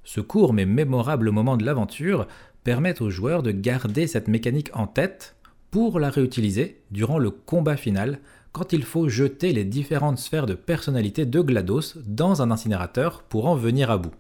Ce 0.05 0.21
court 0.21 0.53
mais 0.53 0.67
mémorable 0.67 1.31
moment 1.31 1.57
de 1.57 1.65
l'aventure 1.65 2.27
permettent 2.65 3.01
aux 3.01 3.11
joueurs 3.11 3.43
de 3.43 3.53
garder 3.53 4.07
cette 4.07 4.29
mécanique 4.29 4.71
en 4.75 4.87
tête 4.87 5.36
pour 5.77 6.01
la 6.01 6.09
réutiliser 6.09 6.81
durant 6.91 7.19
le 7.19 7.31
combat 7.31 7.77
final 7.77 8.21
quand 8.53 8.73
il 8.73 8.83
faut 8.83 9.11
jeter 9.11 9.53
les 9.53 9.67
différentes 9.67 10.17
sphères 10.17 10.47
de 10.47 10.55
personnalité 10.55 11.27
de 11.27 11.39
GLaDOS 11.43 11.99
dans 12.07 12.41
un 12.41 12.51
incinérateur 12.51 13.23
pour 13.25 13.47
en 13.47 13.57
venir 13.57 13.91
à 13.91 13.99
bout. 13.99 14.15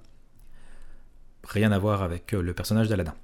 Rien 1.45 1.73
à 1.73 1.79
voir 1.79 2.03
avec 2.03 2.35
euh, 2.35 2.43
le 2.43 2.53
personnage 2.53 2.91
d'Aladin. 2.91 3.15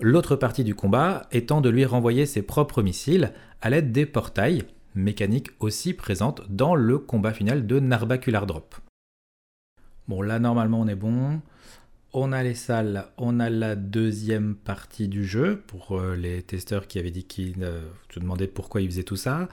L'autre 0.00 0.36
partie 0.36 0.62
du 0.62 0.76
combat 0.76 1.26
étant 1.32 1.60
de 1.60 1.68
lui 1.68 1.84
renvoyer 1.84 2.26
ses 2.26 2.42
propres 2.42 2.80
missiles 2.80 3.32
à 3.60 3.70
l'aide 3.70 3.90
des 3.90 4.06
portails, 4.06 4.62
mécanique 4.94 5.50
aussi 5.58 5.94
présente 5.94 6.42
dans 6.48 6.76
le 6.76 6.96
combat 6.96 7.32
final 7.32 7.66
de 7.66 7.80
Narbacular 7.80 8.46
Drop. 8.46 8.76
Bon 10.06 10.22
là 10.22 10.38
normalement 10.38 10.80
on 10.80 10.86
est 10.86 10.94
bon 10.94 11.40
on 12.12 12.32
a 12.32 12.42
les 12.42 12.54
salles, 12.54 13.06
on 13.18 13.38
a 13.38 13.50
la 13.50 13.76
deuxième 13.76 14.54
partie 14.54 15.08
du 15.08 15.26
jeu 15.26 15.62
pour 15.66 15.98
euh, 15.98 16.16
les 16.16 16.42
testeurs 16.42 16.86
qui 16.86 16.98
avaient 16.98 17.10
dit 17.10 17.24
qu'ils 17.24 17.62
euh, 17.62 17.82
se 18.12 18.18
demandaient 18.18 18.46
pourquoi 18.46 18.80
ils 18.80 18.90
faisaient 18.90 19.02
tout 19.02 19.16
ça. 19.16 19.48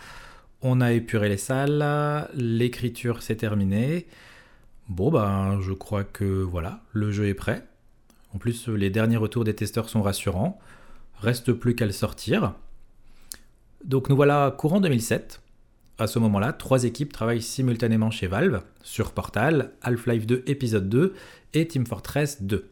On 0.62 0.82
a 0.82 0.94
épuré 0.94 1.30
les 1.30 1.38
salles, 1.38 1.86
l'écriture 2.34 3.22
s'est 3.22 3.36
terminée. 3.36 4.08
Bon 4.88 5.12
ben 5.12 5.60
je 5.62 5.74
crois 5.74 6.04
que 6.04 6.24
voilà, 6.24 6.82
le 6.92 7.12
jeu 7.12 7.28
est 7.28 7.34
prêt. 7.34 7.68
En 8.34 8.38
plus 8.38 8.68
les 8.70 8.90
derniers 8.90 9.18
retours 9.18 9.44
des 9.44 9.54
testeurs 9.54 9.90
sont 9.90 10.02
rassurants. 10.02 10.60
Reste 11.20 11.54
plus 11.54 11.76
qu'à 11.76 11.86
le 11.86 11.92
sortir. 11.92 12.54
Donc 13.84 14.10
nous 14.10 14.16
voilà 14.16 14.56
courant 14.58 14.80
2007. 14.80 15.42
À 15.98 16.08
ce 16.08 16.20
moment-là, 16.20 16.52
trois 16.52 16.84
équipes 16.84 17.14
travaillent 17.14 17.42
simultanément 17.42 18.12
chez 18.12 18.28
Valve 18.28 18.62
sur 18.84 19.14
Portal, 19.14 19.72
Half-Life 19.82 20.26
2 20.26 20.44
épisode 20.46 20.90
2 20.90 21.14
et 21.56 21.68
Team 21.68 21.86
Fortress 21.86 22.44
2. 22.44 22.70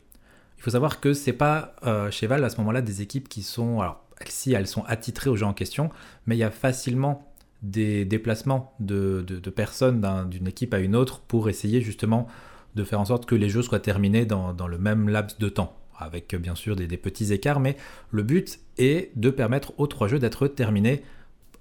Il 0.58 0.63
faut 0.63 0.72
savoir 0.72 1.00
que 1.00 1.13
c'est 1.13 1.34
pas 1.34 1.76
euh, 1.84 2.12
chez 2.12 2.28
Valve 2.28 2.43
à 2.43 2.50
ce 2.50 2.58
moment-là 2.58 2.82
des 2.82 3.02
équipes 3.02 3.28
qui 3.28 3.41
sont 3.41 3.82
alors 3.82 4.04
si 4.26 4.54
elles 4.54 4.67
sont 4.67 4.84
attitrées 4.86 5.30
au 5.30 5.36
jeu 5.36 5.46
en 5.46 5.54
question, 5.54 5.89
mais 6.26 6.36
il 6.36 6.39
y 6.39 6.43
a 6.43 6.52
facilement 6.52 7.34
des 7.62 8.06
déplacements 8.06 8.74
de, 8.80 9.26
personnes 9.56 10.02
d'une 10.30 10.48
équipe 10.48 10.74
à 10.74 10.80
une 10.80 10.96
autre 10.96 11.22
pour 11.22 11.50
essayer 11.50 11.82
justement 11.82 12.28
de 12.76 12.84
faire 12.84 13.00
en 13.00 13.06
sorte 13.06 13.26
que 13.26 13.36
les 13.36 13.50
jeux 13.50 13.62
soient 13.62 13.80
terminés 13.80 14.26
dans, 14.26 14.67
le 14.67 14.78
même 14.78 15.10
laps 15.10 15.39
de 15.39 15.50
temps, 15.50 15.76
avec 15.98 16.36
bien 16.36 16.56
sûr 16.56 16.76
des, 16.76 16.88
des, 16.88 16.98
petits 16.98 17.32
écarts, 17.34 17.60
mais 17.60 17.78
le 18.12 18.24
but 18.24 18.60
est 18.78 19.12
de 19.15 19.30
permettre 19.30 19.74
aux 19.80 19.88
trois 19.88 20.08
jeux 20.08 20.19
d'être 20.19 20.48
terminés 20.48 21.04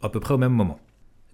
à 0.02 0.08
peu 0.08 0.20
près 0.20 0.34
au 0.34 0.38
même 0.38 0.52
moment. 0.52 0.80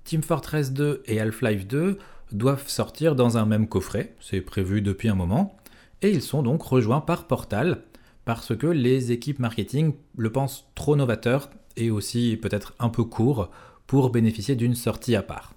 Team 0.04 0.22
Fortress 0.22 0.72
2 0.72 1.02
et 1.06 1.20
Half-Life 1.20 1.66
2 1.66 1.98
doivent 2.32 2.68
sortir 2.68 3.14
dans 3.14 3.38
un 3.38 3.46
même 3.46 3.68
coffret, 3.68 4.14
c'est 4.20 4.40
prévu 4.40 4.82
depuis 4.82 5.08
un 5.08 5.14
moment, 5.14 5.56
et 6.02 6.10
ils 6.10 6.22
sont 6.22 6.42
donc 6.42 6.62
rejoints 6.62 7.00
par 7.00 7.26
Portal, 7.26 7.82
parce 8.24 8.56
que 8.56 8.66
les 8.66 9.12
équipes 9.12 9.38
marketing 9.38 9.94
le 10.16 10.30
pensent 10.30 10.68
trop 10.74 10.96
novateur 10.96 11.50
et 11.76 11.90
aussi 11.90 12.36
peut-être 12.36 12.74
un 12.78 12.88
peu 12.88 13.04
court 13.04 13.50
pour 13.86 14.10
bénéficier 14.10 14.54
d'une 14.54 14.74
sortie 14.74 15.16
à 15.16 15.22
part. 15.22 15.54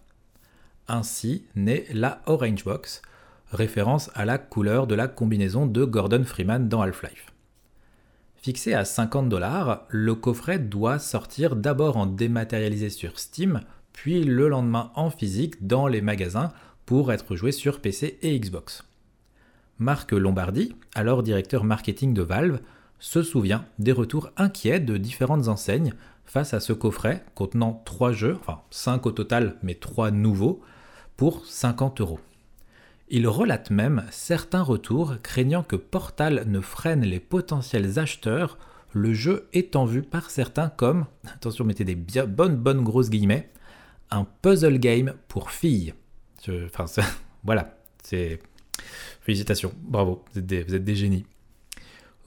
Ainsi 0.88 1.46
naît 1.56 1.86
la 1.92 2.22
Orange 2.26 2.64
Box, 2.64 3.02
référence 3.52 4.10
à 4.14 4.26
la 4.26 4.38
couleur 4.38 4.88
de 4.88 4.96
la 4.96 5.08
combinaison 5.08 5.66
de 5.66 5.84
Gordon 5.84 6.24
Freeman 6.24 6.70
dans 6.70 6.82
Half-Life. 6.82 7.32
Fixé 8.36 8.74
à 8.74 8.86
50 8.86 9.30
dollars, 9.30 9.86
le 9.90 10.16
coffret 10.16 10.58
doit 10.58 10.98
sortir 10.98 11.56
d'abord 11.56 11.98
en 11.98 12.08
dématérialisé 12.08 12.90
sur 12.90 13.20
Steam, 13.20 13.62
puis 13.94 14.24
le 14.24 14.48
lendemain 14.48 14.92
en 14.96 15.12
physique 15.12 15.68
dans 15.68 15.88
les 15.88 16.02
magasins 16.02 16.52
pour 16.86 17.12
être 17.12 17.36
joué 17.36 17.52
sur 17.52 17.82
PC 17.82 18.18
et 18.22 18.40
Xbox. 18.40 18.84
Marc 19.82 20.12
Lombardi, 20.12 20.76
alors 20.94 21.24
directeur 21.24 21.64
marketing 21.64 22.14
de 22.14 22.22
Valve, 22.22 22.60
se 23.00 23.24
souvient 23.24 23.66
des 23.80 23.92
retours 23.92 24.30
inquiets 24.38 24.80
de 24.80 24.96
différentes 24.96 25.48
enseignes 25.48 25.96
face 26.24 26.54
à 26.54 26.60
ce 26.60 26.72
coffret 26.72 27.26
contenant 27.34 27.82
3 27.84 28.12
jeux, 28.12 28.38
enfin 28.40 28.62
5 28.70 29.08
au 29.08 29.12
total, 29.12 29.56
mais 29.64 29.74
3 29.74 30.12
nouveaux, 30.12 30.62
pour 31.18 31.48
50 31.48 32.00
euros. 32.00 32.20
Il 33.10 33.28
relate 33.28 33.72
même 33.72 34.06
certains 34.12 34.62
retours 34.62 35.16
craignant 35.24 35.64
que 35.64 35.76
Portal 35.76 36.44
ne 36.46 36.62
freine 36.62 37.02
les 37.02 37.20
potentiels 37.20 37.98
acheteurs, 37.98 38.60
le 38.94 39.16
jeu 39.16 39.50
étant 39.52 39.86
vu 39.86 40.04
par 40.04 40.30
certains 40.30 40.70
comme, 40.70 41.08
attention 41.34 41.66
mettez 41.66 41.86
des 41.86 41.96
bonnes 41.96 42.56
bonnes 42.56 42.84
grosses 42.84 43.10
guillemets, 43.10 43.50
un 44.12 44.28
puzzle 44.44 44.78
game 44.78 45.16
pour 45.28 45.50
filles. 45.50 45.96
enfin, 46.48 46.86
voilà, 47.44 47.80
c'est 48.04 48.40
Félicitations, 49.22 49.74
bravo, 49.82 50.24
vous 50.34 50.40
êtes 50.40 50.46
des, 50.84 50.96
génies. 50.96 51.26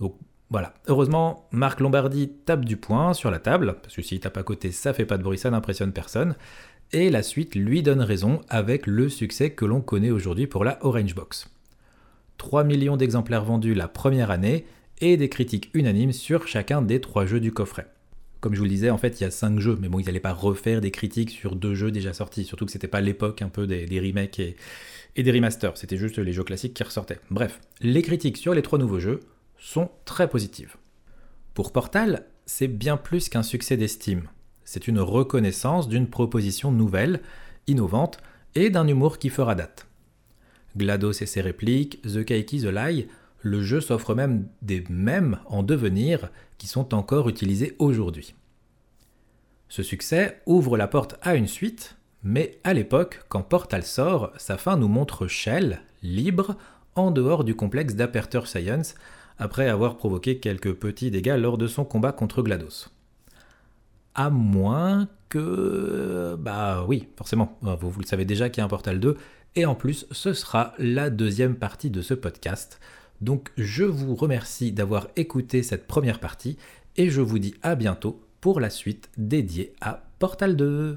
Donc 0.01 0.17
voilà, 0.51 0.75
heureusement, 0.87 1.49
Marc 1.51 1.81
Lombardi 1.81 2.31
tape 2.45 2.65
du 2.65 2.77
poing 2.77 3.15
sur 3.15 3.31
la 3.31 3.39
table, 3.39 3.77
parce 3.83 3.95
que 3.95 4.03
s'il 4.03 4.21
tape 4.21 4.37
à 4.37 4.43
côté, 4.43 4.73
ça 4.73 4.93
fait 4.93 5.07
pas 5.07 5.19
de 5.19 5.23
bruit, 5.23 5.39
ça 5.39 5.51
n'impressionne 5.51 5.93
personne. 5.93 6.37
Et 6.93 7.11
la 7.11 7.23
suite 7.23 7.55
lui 7.55 7.83
donne 7.83 8.03
raison 8.03 8.41
avec 8.49 8.87
le 8.87 9.09
succès 9.09 9.51
que 9.51 9.65
l'on 9.65 9.81
connaît 9.81 10.11
aujourd'hui 10.11 10.47
pour 10.47 10.65
la 10.65 10.79
Orange 10.85 11.15
Box. 11.15 11.49
3 12.39 12.65
millions 12.65 12.97
d'exemplaires 12.97 13.45
vendus 13.45 13.75
la 13.75 13.89
première 13.89 14.31
année 14.31 14.65
et 15.01 15.17
des 15.17 15.29
critiques 15.29 15.71
unanimes 15.75 16.13
sur 16.13 16.47
chacun 16.47 16.83
des 16.83 17.01
trois 17.01 17.27
jeux 17.27 17.41
du 17.41 17.53
coffret. 17.53 17.87
Comme 18.41 18.55
je 18.55 18.59
vous 18.59 18.65
le 18.65 18.71
disais, 18.71 18.91
en 18.91 18.99
fait, 18.99 19.21
il 19.21 19.25
y 19.25 19.27
a 19.27 19.31
5 19.31 19.59
jeux, 19.59 19.79
mais 19.81 19.89
bon, 19.89 19.99
ils 19.99 20.07
n'allaient 20.07 20.21
pas 20.21 20.33
refaire 20.33 20.81
des 20.81 20.91
critiques 20.91 21.31
sur 21.31 21.57
deux 21.57 21.75
jeux 21.75 21.91
déjà 21.91 22.13
sortis, 22.13 22.45
surtout 22.45 22.67
que 22.67 22.73
c'était 22.73 22.89
pas 22.89 23.01
l'époque 23.01 23.43
un 23.43 23.49
peu 23.49 23.67
des, 23.67 23.87
des 23.87 24.01
remakes 24.01 24.39
et, 24.39 24.57
et 25.17 25.23
des 25.23 25.33
remasters, 25.33 25.77
c'était 25.77 25.97
juste 25.97 26.19
les 26.19 26.33
jeux 26.33 26.45
classiques 26.45 26.75
qui 26.75 26.83
ressortaient. 26.83 27.21
Bref, 27.31 27.61
les 27.81 28.03
critiques 28.03 28.37
sur 28.37 28.55
les 28.55 28.63
trois 28.63 28.79
nouveaux 28.79 29.01
jeux 29.01 29.21
sont 29.59 29.91
très 30.05 30.29
positives. 30.29 30.77
Pour 31.55 31.73
Portal, 31.73 32.27
c'est 32.47 32.69
bien 32.69 32.97
plus 32.97 33.29
qu'un 33.29 33.43
succès 33.43 33.77
d'estime. 33.77 34.29
C'est 34.65 34.89
une 34.89 35.01
reconnaissance 35.01 35.89
d'une 35.89 36.09
proposition 36.09 36.73
nouvelle, 36.73 37.21
innovante 37.67 38.19
et 38.55 38.71
d'un 38.71 38.89
humour 38.89 39.19
qui 39.19 39.29
fera 39.29 39.55
date. 39.55 39.87
GLaDOS 40.77 41.23
et 41.23 41.27
ses 41.27 41.41
répliques, 41.41 42.03
The 42.03 42.25
Kaiki 42.25 42.63
The 42.63 42.67
Lie, 42.67 43.07
le 43.41 43.63
jeu 43.63 43.81
s'offre 43.81 44.15
même 44.15 44.49
des 44.63 44.85
mèmes 44.89 45.39
en 45.47 45.63
devenir 45.63 46.31
qui 46.59 46.67
sont 46.67 46.95
encore 46.95 47.29
utilisés 47.29 47.77
aujourd'hui. 47.79 48.35
Ce 49.69 49.83
succès 49.83 50.41
ouvre 50.47 50.77
la 50.77 50.89
porte 50.89 51.17
à 51.23 51.35
une 51.35 51.47
suite, 51.47 51.97
mais 52.25 52.59
à 52.65 52.73
l'époque, 52.73 53.21
quand 53.29 53.43
Portal 53.43 53.83
sort, 53.83 54.33
sa 54.39 54.57
fin 54.57 54.77
nous 54.77 54.89
montre 54.89 55.27
Shell, 55.27 55.83
libre, 56.03 56.57
en 56.97 57.11
dehors 57.11 57.45
du 57.45 57.55
complexe 57.55 57.95
d'Aperture 57.95 58.49
Science, 58.49 58.95
après 59.39 59.69
avoir 59.69 59.97
provoqué 59.97 60.39
quelques 60.39 60.73
petits 60.73 61.11
dégâts 61.11 61.37
lors 61.39 61.59
de 61.59 61.67
son 61.67 61.85
combat 61.85 62.13
contre 62.13 62.43
GLaDOS. 62.43 62.89
À 64.15 64.31
moins 64.31 65.09
que... 65.29 66.37
Bah 66.39 66.85
oui, 66.89 67.09
forcément, 67.17 67.59
vous, 67.61 67.91
vous 67.91 68.01
le 68.01 68.07
savez 68.07 68.25
déjà 68.25 68.49
qu'il 68.49 68.61
y 68.61 68.63
a 68.63 68.65
un 68.65 68.69
Portal 68.69 69.01
2, 69.01 69.17
et 69.57 69.67
en 69.67 69.75
plus, 69.75 70.07
ce 70.11 70.33
sera 70.33 70.73
la 70.79 71.11
deuxième 71.11 71.57
partie 71.57 71.91
de 71.91 72.01
ce 72.01 72.15
podcast. 72.15 72.81
Donc 73.21 73.53
je 73.57 73.85
vous 73.85 74.15
remercie 74.15 74.73
d'avoir 74.73 75.09
écouté 75.17 75.63
cette 75.63 75.87
première 75.87 76.21
partie, 76.21 76.57
et 76.97 77.11
je 77.11 77.21
vous 77.21 77.39
dis 77.39 77.55
à 77.63 77.75
bientôt 77.75 78.21
pour 78.41 78.61
la 78.61 78.71
suite 78.71 79.11
dédiée 79.19 79.75
à 79.81 80.05
Portal 80.19 80.57
2. 80.57 80.97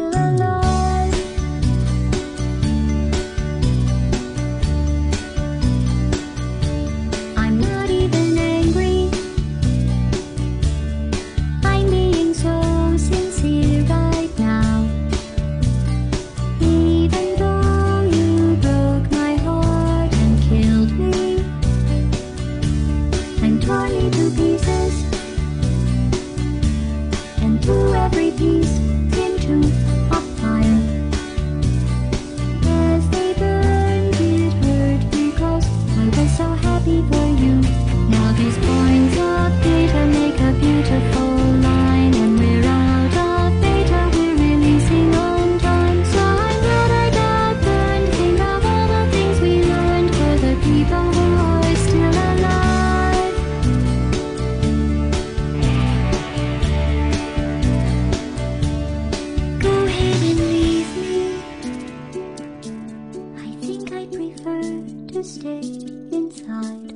to 65.11 65.23
stay 65.25 65.59
inside. 65.59 66.93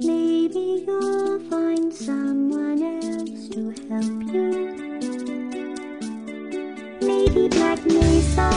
Maybe 0.00 0.84
you'll 0.84 1.38
find 1.48 1.92
someone 1.94 2.82
else 2.82 3.48
to 3.50 3.70
help 3.88 4.34
you. 4.34 4.50
Maybe 7.00 7.48
Black 7.48 7.84
Mesa. 7.86 8.50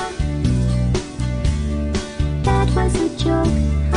That 2.43 2.67
was 2.75 2.95
a 2.95 3.09
joke. 3.23 3.92